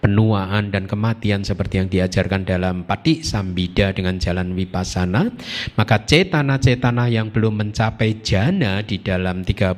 [0.00, 5.28] Penuaan dan kematian seperti yang diajarkan dalam Pati Sambida dengan jalan vipassana,
[5.76, 9.76] maka cetana-cetana yang belum mencapai jana di dalam 38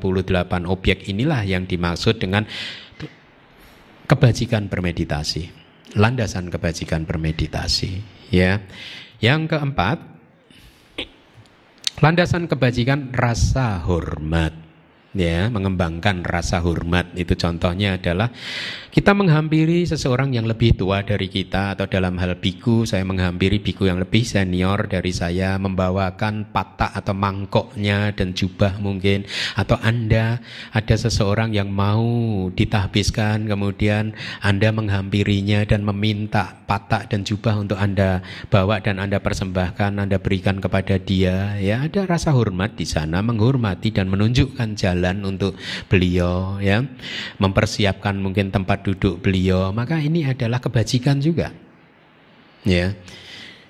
[0.71, 2.47] objek inilah yang dimaksud dengan
[4.07, 5.67] kebajikan bermeditasi.
[5.97, 8.63] Landasan kebajikan bermeditasi, ya.
[9.17, 9.99] Yang keempat,
[12.05, 14.66] landasan kebajikan rasa hormat
[15.17, 17.17] ya mengembangkan rasa hormat.
[17.17, 18.29] Itu contohnya adalah
[18.93, 23.89] kita menghampiri seseorang yang lebih tua dari kita atau dalam hal biku saya menghampiri biku
[23.89, 29.25] yang lebih senior dari saya membawakan patak atau mangkoknya dan jubah mungkin.
[29.57, 30.41] Atau Anda
[30.73, 34.13] ada seseorang yang mau ditahbiskan kemudian
[34.45, 38.21] Anda menghampirinya dan meminta patak dan jubah untuk Anda
[38.53, 41.57] bawa dan Anda persembahkan Anda berikan kepada dia.
[41.63, 45.55] Ya ada rasa hormat di sana menghormati dan menunjukkan jalan jalan untuk
[45.87, 46.83] beliau ya
[47.39, 51.55] mempersiapkan mungkin tempat duduk beliau maka ini adalah kebajikan juga
[52.67, 52.91] ya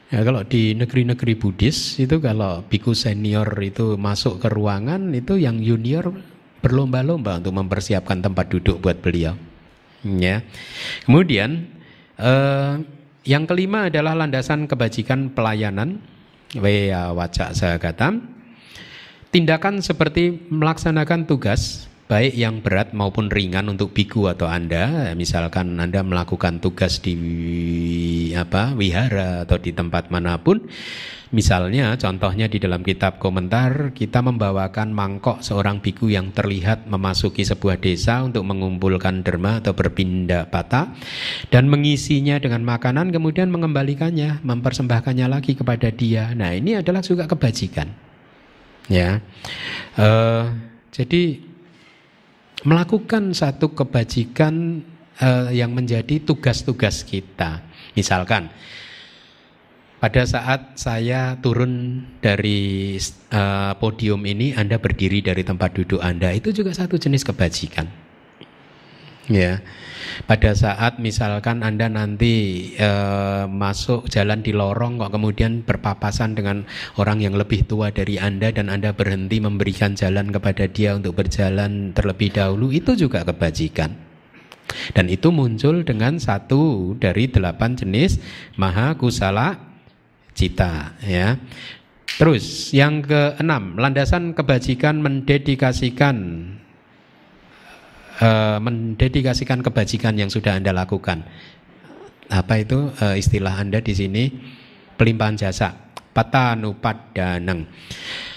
[0.07, 5.59] Ya, kalau di negeri-negeri Buddhis itu kalau biku senior itu masuk ke ruangan itu yang
[5.59, 6.15] junior
[6.63, 9.35] berlomba-lomba untuk mempersiapkan tempat duduk buat beliau.
[10.07, 10.47] Ya.
[11.03, 11.67] Kemudian
[12.23, 12.73] eh,
[13.27, 15.99] yang kelima adalah landasan kebajikan pelayanan.
[16.55, 18.36] Weya wacak saya kata
[19.35, 26.07] Tindakan seperti melaksanakan tugas baik yang berat maupun ringan untuk biku atau Anda, misalkan Anda
[26.07, 30.71] melakukan tugas di apa wihara atau di tempat mana pun,
[31.35, 37.83] misalnya contohnya di dalam kitab komentar kita membawakan mangkok seorang biku yang terlihat memasuki sebuah
[37.83, 40.95] desa untuk mengumpulkan derma atau berpindah patah
[41.51, 46.31] dan mengisinya dengan makanan kemudian mengembalikannya, mempersembahkannya lagi kepada dia.
[46.39, 48.06] Nah, ini adalah juga kebajikan
[48.91, 49.23] ya.
[49.97, 50.53] Uh,
[50.93, 51.41] jadi
[52.67, 54.83] melakukan satu kebajikan
[55.23, 57.63] uh, yang menjadi tugas-tugas kita.
[57.95, 58.51] Misalkan
[59.97, 62.95] pada saat saya turun dari
[63.33, 67.89] uh, podium ini Anda berdiri dari tempat duduk Anda itu juga satu jenis kebajikan.
[69.27, 69.59] Ya
[70.25, 72.91] pada saat misalkan Anda nanti e,
[73.45, 76.65] masuk jalan di lorong kok kemudian berpapasan dengan
[76.97, 81.93] orang yang lebih tua dari Anda dan Anda berhenti memberikan jalan kepada dia untuk berjalan
[81.93, 83.93] terlebih dahulu itu juga kebajikan.
[84.97, 88.19] Dan itu muncul dengan satu dari delapan jenis
[88.59, 89.55] maha kusala
[90.35, 91.39] cita ya.
[92.17, 96.17] Terus yang keenam, landasan kebajikan mendedikasikan
[98.21, 101.25] uh, mendedikasikan kebajikan yang sudah Anda lakukan.
[102.27, 104.25] Apa itu uh, istilah Anda di sini?
[104.97, 105.73] Pelimpahan jasa,
[106.17, 107.69] patanupadanang.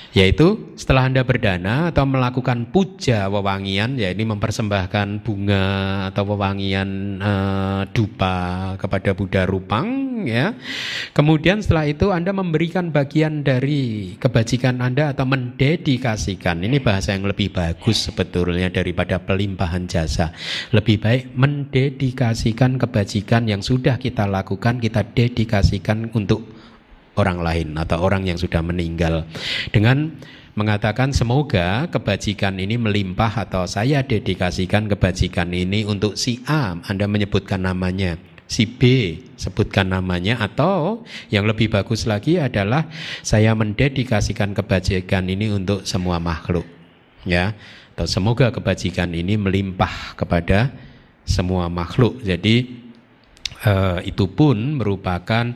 [0.10, 5.66] Yaitu setelah Anda berdana atau melakukan puja wewangian, ya ini mempersembahkan bunga
[6.10, 10.58] atau wewangian uh, dupa kepada Buddha Rupang, ya.
[11.14, 16.66] Kemudian setelah itu Anda memberikan bagian dari kebajikan Anda atau mendedikasikan.
[16.66, 20.34] Ini bahasa yang lebih bagus sebetulnya daripada pelimpahan jasa.
[20.74, 26.59] Lebih baik mendedikasikan kebajikan yang sudah kita lakukan, kita dedikasikan untuk
[27.20, 29.28] orang lain atau orang yang sudah meninggal
[29.76, 30.16] dengan
[30.56, 37.64] mengatakan semoga kebajikan ini melimpah atau saya dedikasikan kebajikan ini untuk si A, Anda menyebutkan
[37.64, 42.90] namanya, si B sebutkan namanya atau yang lebih bagus lagi adalah
[43.22, 46.66] saya mendedikasikan kebajikan ini untuk semua makhluk.
[47.24, 47.56] Ya.
[47.96, 50.72] Atau semoga kebajikan ini melimpah kepada
[51.28, 52.20] semua makhluk.
[52.24, 52.80] Jadi
[53.64, 55.56] eh, itu pun merupakan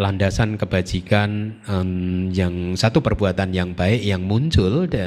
[0.00, 5.04] landasan kebajikan um, yang satu perbuatan yang baik yang muncul de,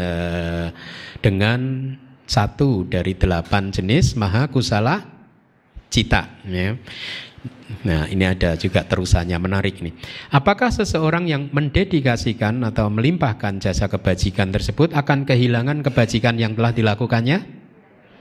[1.20, 1.90] dengan
[2.30, 5.02] satu dari delapan jenis maha kusala
[5.90, 6.78] cita ya.
[7.84, 9.92] Nah ini ada juga terusannya menarik nih.
[10.32, 17.44] Apakah seseorang yang mendedikasikan atau melimpahkan jasa kebajikan tersebut akan kehilangan kebajikan yang telah dilakukannya?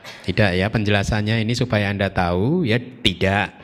[0.02, 3.54] Tidak ya penjelasannya ini supaya anda tahu ya tidak.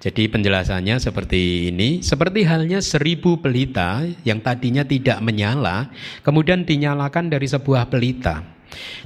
[0.00, 5.92] Jadi penjelasannya seperti ini, seperti halnya seribu pelita yang tadinya tidak menyala,
[6.24, 8.40] kemudian dinyalakan dari sebuah pelita.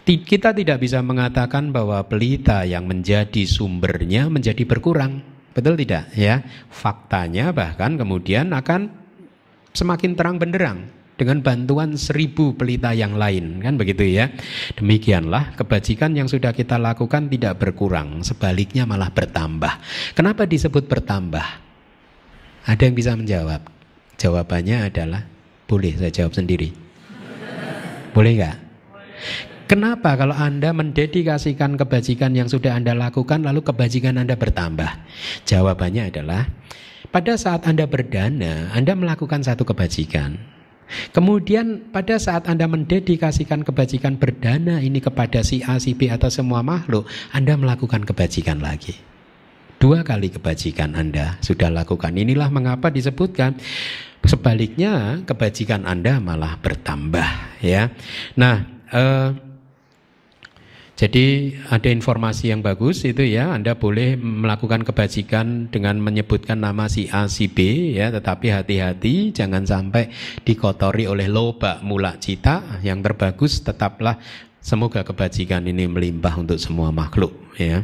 [0.06, 5.18] Kita tidak bisa mengatakan bahwa pelita yang menjadi sumbernya menjadi berkurang.
[5.50, 6.14] Betul tidak?
[6.14, 8.86] Ya, faktanya bahkan kemudian akan
[9.74, 13.62] semakin terang benderang dengan bantuan seribu pelita yang lain.
[13.62, 14.30] Kan begitu ya?
[14.74, 19.78] Demikianlah kebajikan yang sudah kita lakukan tidak berkurang sebaliknya malah bertambah.
[20.18, 21.46] Kenapa disebut bertambah?
[22.64, 23.62] Ada yang bisa menjawab?
[24.18, 25.22] Jawabannya adalah
[25.66, 26.70] boleh saya jawab sendiri?
[28.14, 28.56] Boleh nggak?
[29.64, 34.86] Kenapa kalau Anda mendedikasikan kebajikan yang sudah Anda lakukan lalu kebajikan Anda bertambah?
[35.48, 36.46] Jawabannya adalah
[37.08, 40.53] pada saat Anda berdana, Anda melakukan satu kebajikan.
[41.10, 46.60] Kemudian pada saat Anda mendedikasikan kebajikan berdana ini kepada si A, si B atau semua
[46.60, 48.96] makhluk, Anda melakukan kebajikan lagi.
[49.80, 52.16] Dua kali kebajikan Anda sudah lakukan.
[52.16, 53.60] Inilah mengapa disebutkan
[54.24, 57.92] sebaliknya kebajikan Anda malah bertambah ya.
[58.40, 59.28] Nah, eh,
[60.94, 67.10] jadi ada informasi yang bagus itu ya, Anda boleh melakukan kebajikan dengan menyebutkan nama si
[67.10, 70.14] A, si B ya, tetapi hati-hati jangan sampai
[70.46, 72.78] dikotori oleh loba mula cita.
[72.86, 74.22] Yang terbagus tetaplah
[74.62, 77.82] semoga kebajikan ini melimpah untuk semua makhluk ya.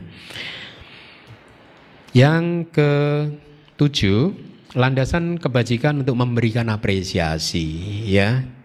[2.14, 4.38] Yang ketujuh,
[4.78, 8.59] landasan kebajikan untuk memberikan apresiasi ya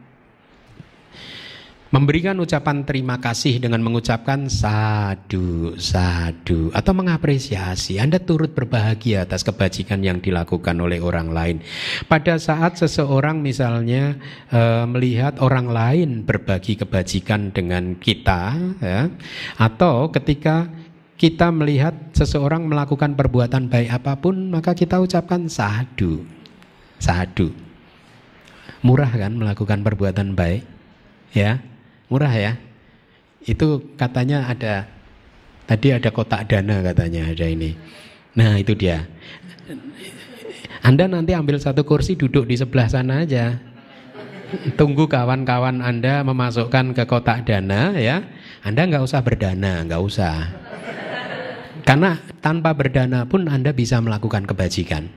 [1.95, 8.03] memberikan ucapan terima kasih dengan mengucapkan sadu, sadu, atau mengapresiasi.
[8.03, 11.63] Anda turut berbahagia atas kebajikan yang dilakukan oleh orang lain.
[12.11, 14.19] Pada saat seseorang misalnya
[14.51, 19.07] e, melihat orang lain berbagi kebajikan dengan kita, ya,
[19.55, 20.67] atau ketika
[21.15, 26.27] kita melihat seseorang melakukan perbuatan baik apa pun, maka kita ucapkan sadu,
[26.99, 27.55] sadu.
[28.83, 30.67] Murah kan melakukan perbuatan baik,
[31.31, 31.74] ya
[32.09, 32.53] Murah ya.
[33.45, 34.89] Itu katanya ada
[35.65, 37.77] tadi ada kotak dana katanya ada ini.
[38.35, 39.07] Nah, itu dia.
[40.85, 43.57] Anda nanti ambil satu kursi duduk di sebelah sana aja.
[44.77, 48.21] Tunggu kawan-kawan Anda memasukkan ke kotak dana ya.
[48.61, 50.53] Anda nggak usah berdana, nggak usah.
[51.85, 55.09] Karena tanpa berdana pun Anda bisa melakukan kebajikan.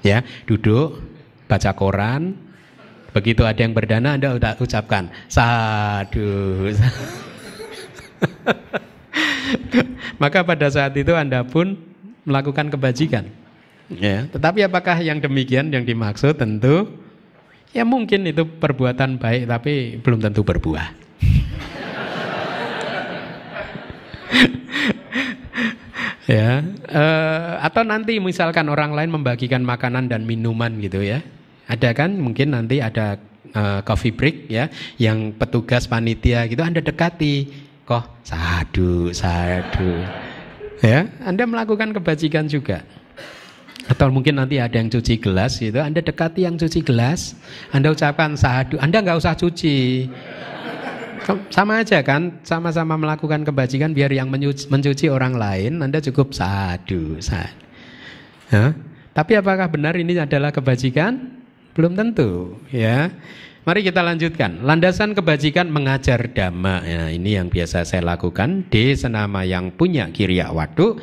[0.00, 1.00] Ya, duduk,
[1.48, 2.36] baca koran,
[3.12, 6.68] Begitu ada yang berdana Anda udah ucapkan sadu.
[10.22, 11.78] Maka pada saat itu Anda pun
[12.28, 13.24] melakukan kebajikan.
[13.88, 16.92] Ya, tetapi apakah yang demikian yang dimaksud tentu
[17.72, 20.92] ya mungkin itu perbuatan baik tapi belum tentu berbuah.
[26.28, 26.60] ya,
[26.92, 31.24] uh, atau nanti misalkan orang lain membagikan makanan dan minuman gitu ya.
[31.68, 32.16] Ada kan?
[32.16, 33.20] Mungkin nanti ada
[33.52, 37.66] uh, coffee break ya yang petugas panitia gitu Anda dekati.
[37.84, 40.02] Kok sadu sadu.
[40.80, 42.84] Ya Anda melakukan kebajikan juga.
[43.88, 47.36] Atau mungkin nanti ada yang cuci gelas gitu Anda dekati yang cuci gelas.
[47.72, 48.76] Anda ucapkan sadu.
[48.80, 50.08] Anda nggak usah cuci.
[51.52, 52.40] Sama aja kan?
[52.40, 57.68] Sama-sama melakukan kebajikan biar yang mencuci, mencuci orang lain Anda cukup sadu sadu
[58.48, 58.72] ya?
[59.12, 61.37] tapi apakah benar ini adalah kebajikan
[61.78, 63.14] belum tentu, ya.
[63.62, 64.64] Mari kita lanjutkan.
[64.64, 66.82] Landasan kebajikan mengajar dhamma.
[66.88, 68.64] Ya, ini yang biasa saya lakukan.
[68.72, 70.98] D senama yang punya kiriya waktu.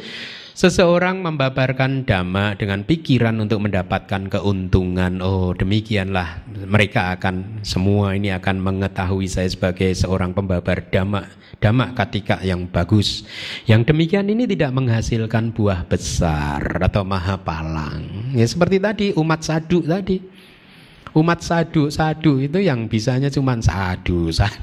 [0.56, 5.20] Seseorang membabarkan dhamma dengan pikiran untuk mendapatkan keuntungan.
[5.22, 11.28] Oh, demikianlah mereka akan semua ini akan mengetahui saya sebagai seorang pembabar dhamma,
[11.60, 13.28] dhamma katika yang bagus.
[13.70, 18.34] Yang demikian ini tidak menghasilkan buah besar atau maha palang.
[18.34, 20.34] Ya seperti tadi umat sadu tadi.
[21.16, 24.60] Umat sadu, sadu itu yang bisanya cuma sadu, sadu.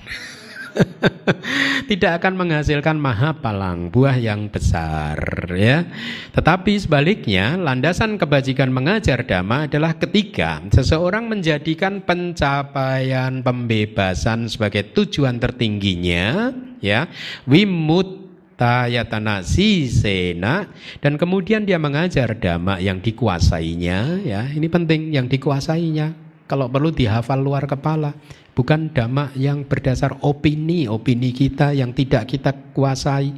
[1.91, 5.19] tidak akan menghasilkan maha palang buah yang besar
[5.53, 5.85] ya.
[6.33, 16.53] Tetapi sebaliknya landasan kebajikan mengajar dhamma adalah ketika seseorang menjadikan pencapaian pembebasan sebagai tujuan tertingginya
[16.83, 17.07] ya
[17.45, 18.23] wimut
[18.57, 20.71] tayatana sisena
[21.03, 26.22] dan kemudian dia mengajar dhamma yang dikuasainya ya ini penting yang dikuasainya
[26.53, 28.13] kalau perlu dihafal luar kepala
[28.53, 33.33] bukan dhamma yang berdasar opini opini kita yang tidak kita kuasai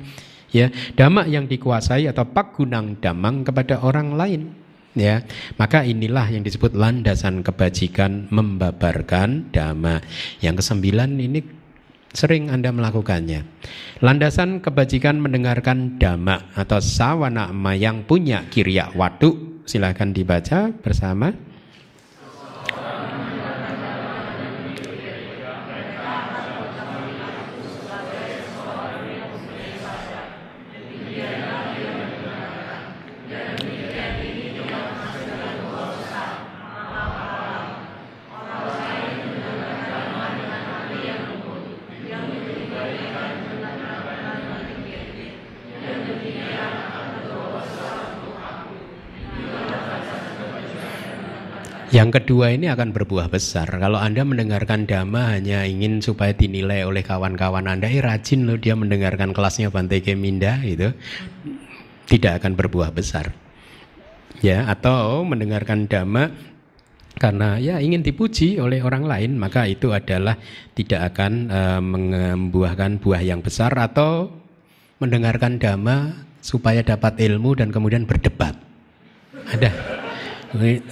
[0.51, 0.67] ya
[0.99, 4.51] dhamma yang dikuasai atau pak gunang damang kepada orang lain
[4.99, 5.23] ya
[5.55, 10.03] maka inilah yang disebut landasan kebajikan membabarkan dhamma
[10.43, 11.63] yang kesembilan ini
[12.15, 13.43] sering Anda melakukannya.
[13.99, 19.61] Landasan kebajikan mendengarkan dhamma atau sawana yang punya kiriya wadu.
[19.67, 21.54] Silahkan dibaca bersama.
[51.95, 53.71] Yang kedua ini akan berbuah besar.
[53.71, 58.75] Kalau Anda mendengarkan dhamma hanya ingin supaya dinilai oleh kawan-kawan Anda, eh rajin loh dia
[58.75, 60.91] mendengarkan kelasnya Bante Keminda itu,
[62.11, 63.31] tidak akan berbuah besar.
[64.43, 66.35] Ya, atau mendengarkan dhamma
[67.15, 70.35] karena ya ingin dipuji oleh orang lain, maka itu adalah
[70.75, 74.35] tidak akan uh, membuahkan buah yang besar atau
[74.99, 78.59] mendengarkan dhamma supaya dapat ilmu dan kemudian berdebat.
[79.47, 80.03] Ada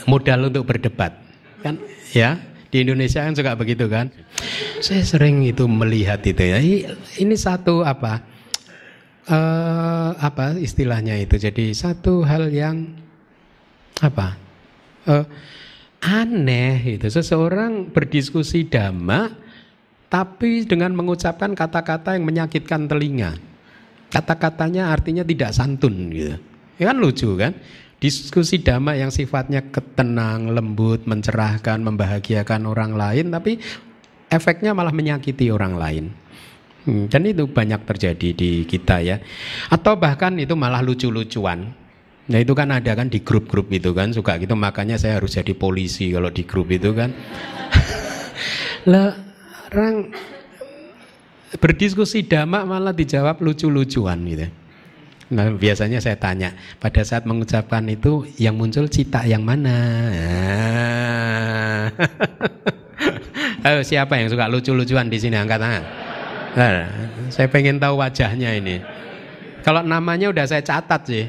[0.07, 1.15] modal untuk berdebat.
[1.63, 1.79] Kan?
[2.13, 4.09] Ya di Indonesia kan juga begitu kan?
[4.81, 6.59] Saya sering itu melihat itu ya.
[7.21, 8.25] Ini satu apa
[9.29, 11.37] uh, apa istilahnya itu?
[11.37, 12.97] Jadi satu hal yang
[14.01, 14.41] apa
[15.07, 15.25] uh,
[16.01, 17.07] aneh itu.
[17.13, 19.31] Seseorang berdiskusi dhamma
[20.09, 23.37] tapi dengan mengucapkan kata-kata yang menyakitkan telinga.
[24.13, 26.37] Kata-katanya artinya tidak santun gitu.
[26.81, 27.53] Ya kan lucu kan
[28.03, 33.63] diskusi dhamma yang sifatnya ketenang, lembut, mencerahkan, membahagiakan orang lain, tapi
[34.27, 36.05] efeknya malah menyakiti orang lain.
[36.83, 39.23] Hmm, dan itu banyak terjadi di kita ya.
[39.71, 41.71] Atau bahkan itu malah lucu-lucuan.
[42.27, 45.55] Nah itu kan ada kan di grup-grup itu kan suka gitu makanya saya harus jadi
[45.55, 47.15] polisi kalau di grup itu kan.
[48.91, 49.15] Lah
[49.71, 50.11] orang
[51.55, 54.51] berdiskusi dhamma malah dijawab lucu-lucuan gitu.
[55.33, 59.73] Nah, biasanya saya tanya, pada saat mengucapkan itu yang muncul cita yang mana?
[63.65, 65.85] Ayo siapa yang suka lucu-lucuan di sini angkat tangan.
[66.53, 66.73] Nah,
[67.33, 68.85] saya pengen tahu wajahnya ini.
[69.65, 71.25] Kalau namanya udah saya catat sih.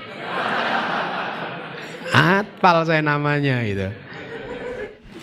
[2.12, 3.88] Apal saya namanya gitu.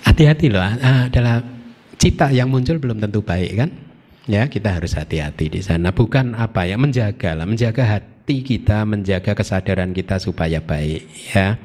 [0.08, 1.44] Hati-hati loh, ah, adalah
[2.00, 3.70] cita yang muncul belum tentu baik kan?
[4.24, 5.92] Ya, kita harus hati-hati di sana.
[5.92, 11.02] Bukan apa ya, menjaga lah, menjaga hati kita, menjaga kesadaran kita supaya baik
[11.34, 11.58] ya.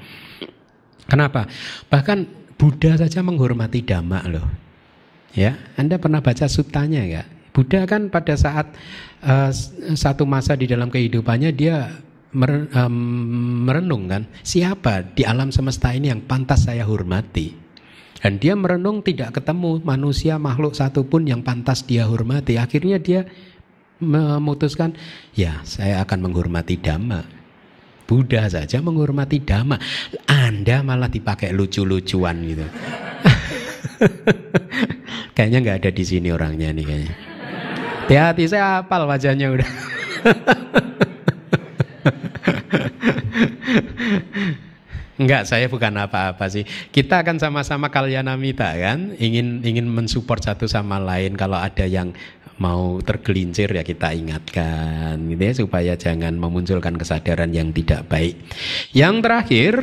[1.06, 1.46] Kenapa?
[1.94, 2.26] Bahkan
[2.58, 4.48] Buddha saja menghormati dhamma loh.
[5.38, 7.24] Ya, Anda pernah baca sutanya ya?
[7.54, 8.74] Buddha kan pada saat
[9.22, 9.54] uh,
[9.94, 11.94] satu masa di dalam kehidupannya dia
[12.36, 17.56] merenung kan, siapa di alam semesta ini yang pantas saya hormati?
[18.20, 22.58] Dan dia merenung tidak ketemu manusia makhluk satupun yang pantas dia hormati.
[22.58, 23.30] Akhirnya dia
[24.00, 24.94] memutuskan
[25.36, 27.24] ya saya akan menghormati dhamma.
[28.06, 29.82] Buddha saja menghormati dhamma.
[30.30, 32.66] Anda malah dipakai lucu-lucuan gitu.
[35.36, 37.14] kayaknya nggak ada di sini orangnya nih kayaknya.
[38.06, 39.70] Hati-hati saya hafal wajahnya udah.
[45.16, 46.68] Enggak, saya bukan apa-apa sih.
[46.92, 51.40] Kita akan sama-sama kalyanamita kan, ingin ingin mensupport satu sama lain.
[51.40, 52.14] Kalau ada yang
[52.56, 58.40] mau tergelincir ya kita ingatkan gitu ya supaya jangan memunculkan kesadaran yang tidak baik.
[58.96, 59.74] Yang terakhir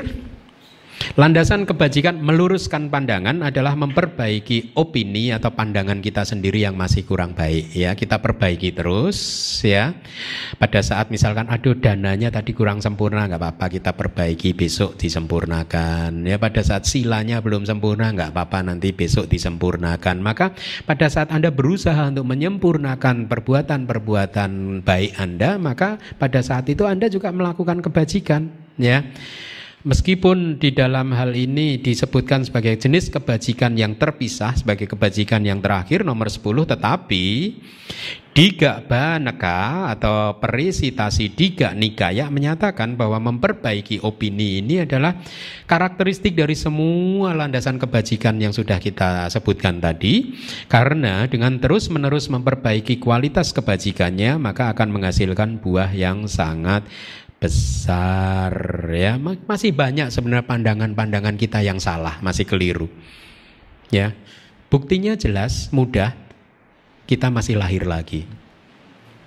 [1.18, 7.74] Landasan kebajikan meluruskan pandangan adalah memperbaiki opini atau pandangan kita sendiri yang masih kurang baik
[7.74, 7.92] ya.
[7.92, 9.18] Kita perbaiki terus
[9.60, 9.92] ya.
[10.56, 16.40] Pada saat misalkan aduh dananya tadi kurang sempurna nggak apa-apa kita perbaiki besok disempurnakan ya.
[16.40, 20.22] Pada saat silanya belum sempurna nggak apa-apa nanti besok disempurnakan.
[20.22, 20.56] Maka
[20.88, 27.34] pada saat Anda berusaha untuk menyempurnakan perbuatan-perbuatan baik Anda, maka pada saat itu Anda juga
[27.34, 28.48] melakukan kebajikan
[28.80, 29.04] ya.
[29.82, 36.06] Meskipun di dalam hal ini disebutkan sebagai jenis kebajikan yang terpisah sebagai kebajikan yang terakhir
[36.06, 37.26] nomor 10 tetapi
[38.32, 45.20] Diga Baneka atau perisitasi Diga Nikaya menyatakan bahwa memperbaiki opini ini adalah
[45.68, 50.32] karakteristik dari semua landasan kebajikan yang sudah kita sebutkan tadi.
[50.64, 56.88] Karena dengan terus-menerus memperbaiki kualitas kebajikannya maka akan menghasilkan buah yang sangat
[57.42, 58.54] besar
[58.94, 59.18] ya.
[59.18, 62.86] Masih banyak sebenarnya pandangan-pandangan kita yang salah masih keliru
[63.90, 64.14] ya.
[64.70, 66.14] Buktinya jelas mudah.
[67.02, 68.24] Kita masih lahir lagi.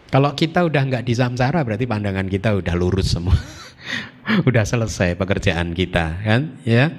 [0.09, 3.35] Kalau kita udah nggak di samsara berarti pandangan kita udah lurus semua.
[4.49, 6.89] Udah selesai pekerjaan kita kan ya.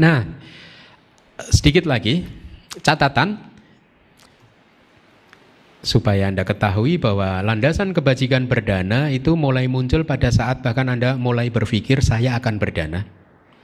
[0.00, 0.24] Nah
[1.36, 2.24] sedikit lagi
[2.80, 3.51] catatan
[5.82, 11.50] supaya Anda ketahui bahwa landasan kebajikan berdana itu mulai muncul pada saat bahkan Anda mulai
[11.50, 13.04] berpikir saya akan berdana.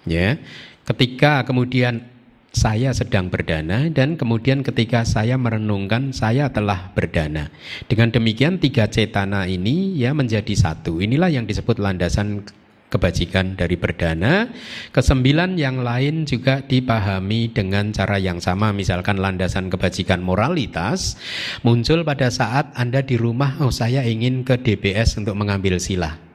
[0.05, 0.43] Ya.
[0.83, 2.05] Ketika kemudian
[2.51, 7.53] saya sedang berdana dan kemudian ketika saya merenungkan saya telah berdana.
[7.87, 10.99] Dengan demikian tiga cetana ini ya menjadi satu.
[10.99, 12.43] Inilah yang disebut landasan
[12.93, 14.53] kebajikan dari perdana.
[14.93, 18.73] Kesembilan yang lain juga dipahami dengan cara yang sama.
[18.77, 21.17] Misalkan landasan kebajikan moralitas
[21.65, 26.28] muncul pada saat Anda di rumah, oh saya ingin ke DBS untuk mengambil sila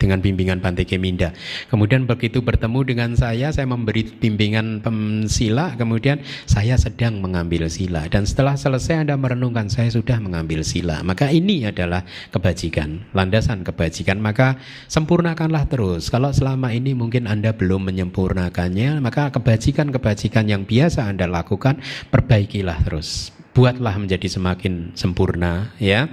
[0.00, 1.36] dengan bimbingan Bante Keminda.
[1.68, 4.80] Kemudian begitu bertemu dengan saya, saya memberi bimbingan
[5.28, 8.08] sila, kemudian saya sedang mengambil sila.
[8.08, 11.04] Dan setelah selesai Anda merenungkan, saya sudah mengambil sila.
[11.04, 14.16] Maka ini adalah kebajikan, landasan kebajikan.
[14.16, 14.56] Maka
[14.88, 16.08] sempurnakanlah terus.
[16.08, 23.36] Kalau selama ini mungkin Anda belum menyempurnakannya, maka kebajikan-kebajikan yang biasa Anda lakukan, perbaikilah terus.
[23.50, 26.06] Buatlah menjadi semakin sempurna, ya.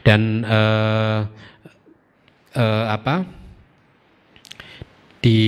[0.00, 1.28] Dan uh,
[2.56, 3.26] uh, apa
[5.20, 5.40] di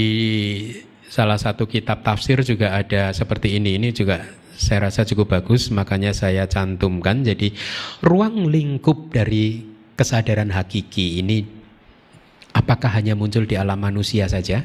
[1.09, 3.81] salah satu kitab tafsir juga ada seperti ini.
[3.81, 7.25] Ini juga saya rasa cukup bagus, makanya saya cantumkan.
[7.25, 7.57] Jadi
[8.05, 9.65] ruang lingkup dari
[9.97, 11.63] kesadaran hakiki ini
[12.53, 14.63] apakah hanya muncul di alam manusia saja?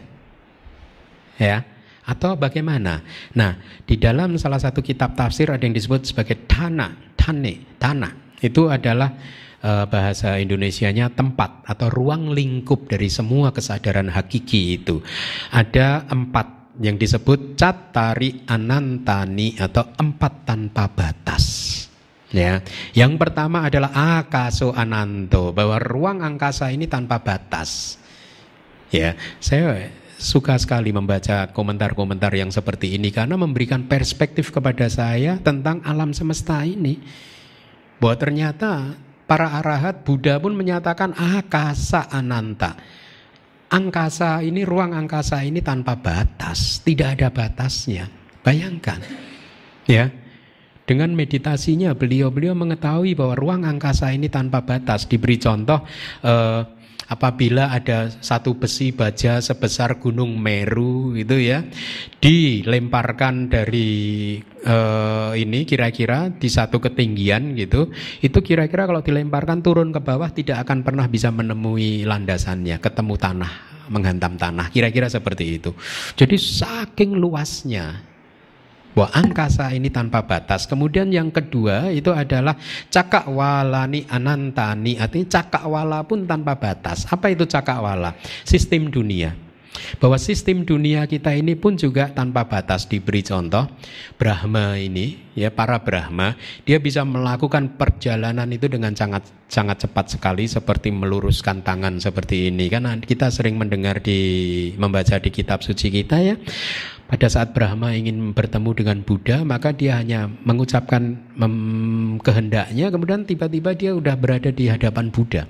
[1.39, 1.57] Ya,
[2.03, 3.01] atau bagaimana?
[3.33, 3.57] Nah,
[3.87, 8.13] di dalam salah satu kitab tafsir ada yang disebut sebagai tanah, tane, tanah.
[8.41, 9.13] Itu adalah
[9.61, 15.01] bahasa Indonesianya tempat atau ruang lingkup dari semua kesadaran hakiki itu.
[15.49, 21.73] Ada empat yang disebut catari anantani atau empat tanpa batas.
[22.27, 22.59] Ya,
[22.91, 27.95] yang pertama adalah akaso ananto bahwa ruang angkasa ini tanpa batas.
[28.91, 29.89] Ya, saya
[30.19, 36.67] suka sekali membaca komentar-komentar yang seperti ini karena memberikan perspektif kepada saya tentang alam semesta
[36.67, 36.99] ini.
[37.97, 38.93] Bahwa ternyata
[39.27, 42.79] para arahat Buddha pun menyatakan akasa ananta.
[43.67, 48.07] Angkasa ini, ruang angkasa ini tanpa batas, tidak ada batasnya.
[48.39, 49.03] Bayangkan,
[49.83, 50.07] ya.
[50.87, 55.03] Dengan meditasinya beliau-beliau mengetahui bahwa ruang angkasa ini tanpa batas.
[55.03, 55.83] Diberi contoh
[56.23, 56.61] eh,
[57.07, 61.63] apabila ada satu besi baja sebesar gunung Meru itu ya
[62.19, 64.35] dilemparkan dari
[64.67, 70.67] uh, ini kira-kira di satu ketinggian gitu itu kira-kira kalau dilemparkan turun ke bawah tidak
[70.67, 73.53] akan pernah bisa menemui landasannya ketemu tanah
[73.87, 75.71] menghantam tanah kira-kira seperti itu.
[76.19, 78.03] Jadi saking luasnya
[78.97, 80.65] bahwa angkasa ini tanpa batas.
[80.65, 82.57] Kemudian yang kedua itu adalah
[82.89, 87.05] cakakwalani anantani, artinya cakakwala pun tanpa batas.
[87.05, 88.17] Apa itu cakakwala?
[88.41, 89.37] Sistem dunia.
[90.01, 93.69] Bahwa sistem dunia kita ini pun juga tanpa batas diberi contoh
[94.17, 96.33] Brahma ini ya para Brahma
[96.65, 102.73] dia bisa melakukan perjalanan itu dengan sangat sangat cepat sekali seperti meluruskan tangan seperti ini
[102.73, 106.35] kan kita sering mendengar di membaca di kitab suci kita ya
[107.07, 111.15] pada saat Brahma ingin bertemu dengan Buddha, maka dia hanya mengucapkan
[112.19, 115.47] kehendaknya, kemudian tiba-tiba dia sudah berada di hadapan Buddha.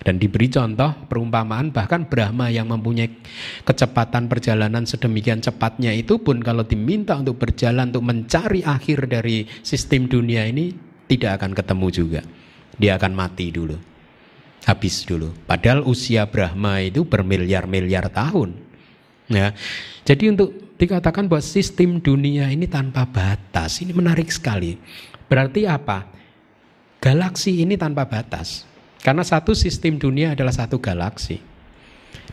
[0.00, 3.12] Dan diberi contoh perumpamaan bahkan Brahma yang mempunyai
[3.68, 10.08] kecepatan perjalanan sedemikian cepatnya itu pun kalau diminta untuk berjalan untuk mencari akhir dari sistem
[10.08, 10.72] dunia ini
[11.04, 12.20] tidak akan ketemu juga.
[12.80, 13.76] Dia akan mati dulu.
[14.64, 15.36] Habis dulu.
[15.44, 18.70] Padahal usia Brahma itu bermiliar-miliar tahun
[19.30, 19.54] Ya.
[20.02, 24.80] Jadi untuk dikatakan bahwa sistem dunia ini tanpa batas, ini menarik sekali.
[25.28, 26.08] Berarti apa?
[27.04, 28.64] Galaksi ini tanpa batas.
[29.04, 31.49] Karena satu sistem dunia adalah satu galaksi.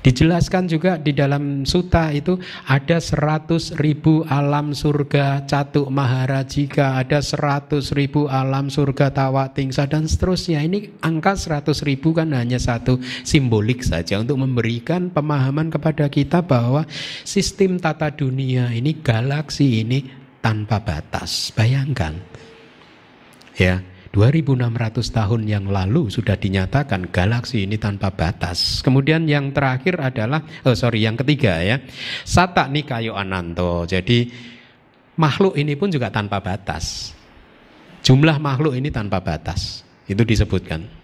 [0.07, 7.91] Dijelaskan juga di dalam suta itu ada seratus ribu alam surga catuk maharajika, ada seratus
[7.91, 10.63] ribu alam surga tawa tingsa dan seterusnya.
[10.63, 16.87] Ini angka seratus ribu kan hanya satu simbolik saja untuk memberikan pemahaman kepada kita bahwa
[17.27, 20.07] sistem tata dunia ini, galaksi ini
[20.39, 21.51] tanpa batas.
[21.51, 22.15] Bayangkan.
[23.59, 28.81] Ya, 2600 tahun yang lalu sudah dinyatakan galaksi ini tanpa batas.
[28.81, 31.77] Kemudian yang terakhir adalah, oh sorry, yang ketiga ya,
[32.23, 33.85] Sata Nikayo Ananto.
[33.85, 34.31] Jadi
[35.19, 37.13] makhluk ini pun juga tanpa batas.
[38.01, 39.83] Jumlah makhluk ini tanpa batas.
[40.07, 40.96] Itu disebutkan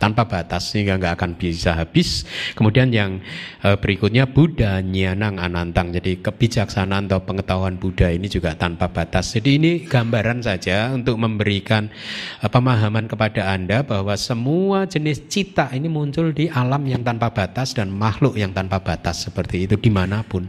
[0.00, 2.24] tanpa batas sehingga nggak akan bisa habis.
[2.56, 3.20] Kemudian yang
[3.60, 5.92] e, berikutnya Buddha Nyanang Anantang.
[5.92, 9.36] Jadi kebijaksanaan atau pengetahuan Buddha ini juga tanpa batas.
[9.36, 11.92] Jadi ini gambaran saja untuk memberikan
[12.40, 17.76] e, pemahaman kepada Anda bahwa semua jenis cita ini muncul di alam yang tanpa batas
[17.76, 20.48] dan makhluk yang tanpa batas seperti itu di mana pun.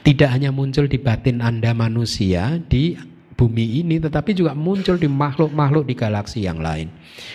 [0.00, 2.96] Tidak hanya muncul di batin Anda manusia, di
[3.36, 6.88] bumi ini tetapi juga muncul di makhluk-makhluk di galaksi yang lain.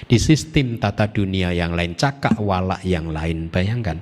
[0.10, 3.48] Di sistem tata dunia yang lain cakak wala yang lain.
[3.54, 4.02] Bayangkan.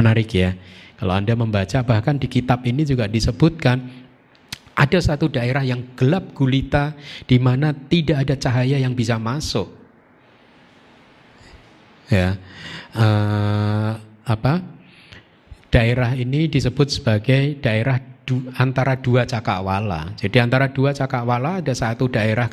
[0.00, 0.56] Menarik ya.
[0.96, 4.08] Kalau anda membaca bahkan di kitab ini juga disebutkan
[4.76, 6.96] ada satu daerah yang gelap gulita
[7.28, 9.68] di mana tidak ada cahaya yang bisa masuk.
[12.08, 12.40] Ya.
[12.96, 14.64] Uh, apa?
[15.70, 20.14] Daerah ini disebut sebagai daerah du, antara dua cakrawala.
[20.14, 22.46] Jadi antara dua cakrawala ada satu daerah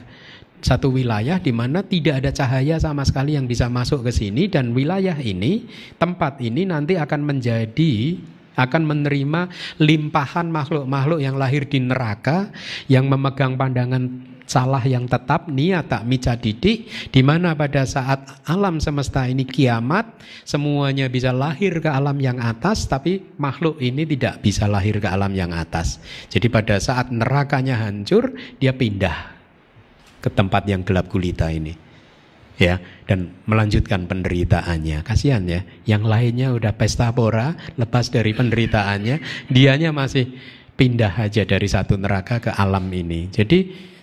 [0.57, 4.73] satu wilayah di mana tidak ada cahaya sama sekali yang bisa masuk ke sini dan
[4.73, 5.69] wilayah ini
[6.01, 8.17] tempat ini nanti akan menjadi
[8.57, 12.49] akan menerima limpahan makhluk-makhluk yang lahir di neraka
[12.89, 14.09] yang memegang pandangan
[14.47, 20.07] salah yang tetap niat tak mica didik di mana pada saat alam semesta ini kiamat
[20.47, 25.35] semuanya bisa lahir ke alam yang atas tapi makhluk ini tidak bisa lahir ke alam
[25.35, 25.99] yang atas.
[26.31, 29.35] Jadi pada saat nerakanya hancur dia pindah
[30.23, 31.75] ke tempat yang gelap gulita ini.
[32.57, 35.05] Ya dan melanjutkan penderitaannya.
[35.05, 40.25] Kasihan ya yang lainnya udah pesta pora lepas dari penderitaannya dianya masih
[40.73, 43.29] pindah aja dari satu neraka ke alam ini.
[43.29, 43.93] Jadi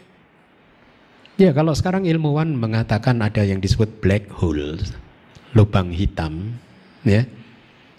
[1.34, 4.78] Ya kalau sekarang ilmuwan mengatakan ada yang disebut black hole,
[5.50, 6.54] lubang hitam,
[7.02, 7.26] ya.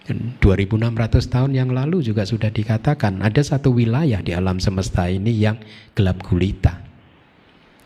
[0.05, 5.57] 2600 tahun yang lalu juga sudah dikatakan ada satu wilayah di alam semesta ini yang
[5.97, 6.77] gelap gulita.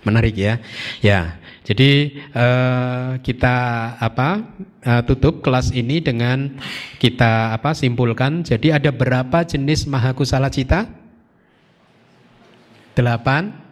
[0.04, 0.60] Menarik ya.
[1.00, 3.56] Ya, jadi uh, kita
[4.00, 4.44] apa
[4.84, 6.60] uh, tutup kelas ini dengan
[7.00, 8.44] kita apa simpulkan.
[8.44, 10.92] Jadi ada berapa jenis mahakusala cita?
[12.94, 13.69] Delapan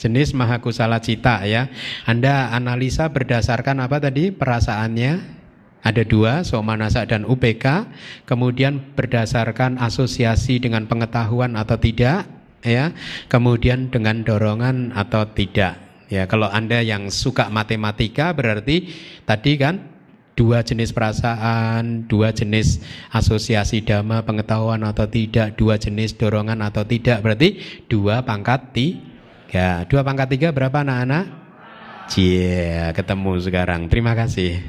[0.00, 1.68] jenis mahakusala cita ya.
[2.08, 5.42] Anda analisa berdasarkan apa tadi perasaannya?
[5.82, 7.90] Ada dua, somanasa dan UPK.
[8.22, 12.30] Kemudian berdasarkan asosiasi dengan pengetahuan atau tidak,
[12.62, 12.94] ya.
[13.26, 15.82] Kemudian dengan dorongan atau tidak.
[16.06, 18.94] Ya, kalau Anda yang suka matematika berarti
[19.26, 19.92] tadi kan
[20.36, 27.24] dua jenis perasaan, dua jenis asosiasi dhamma, pengetahuan atau tidak, dua jenis dorongan atau tidak,
[27.24, 27.58] berarti
[27.88, 28.86] dua pangkat ti
[29.52, 31.28] Ya, dua pangkat tiga berapa anak-anak?
[32.08, 33.84] Cie, ketemu sekarang.
[33.92, 34.64] Terima kasih.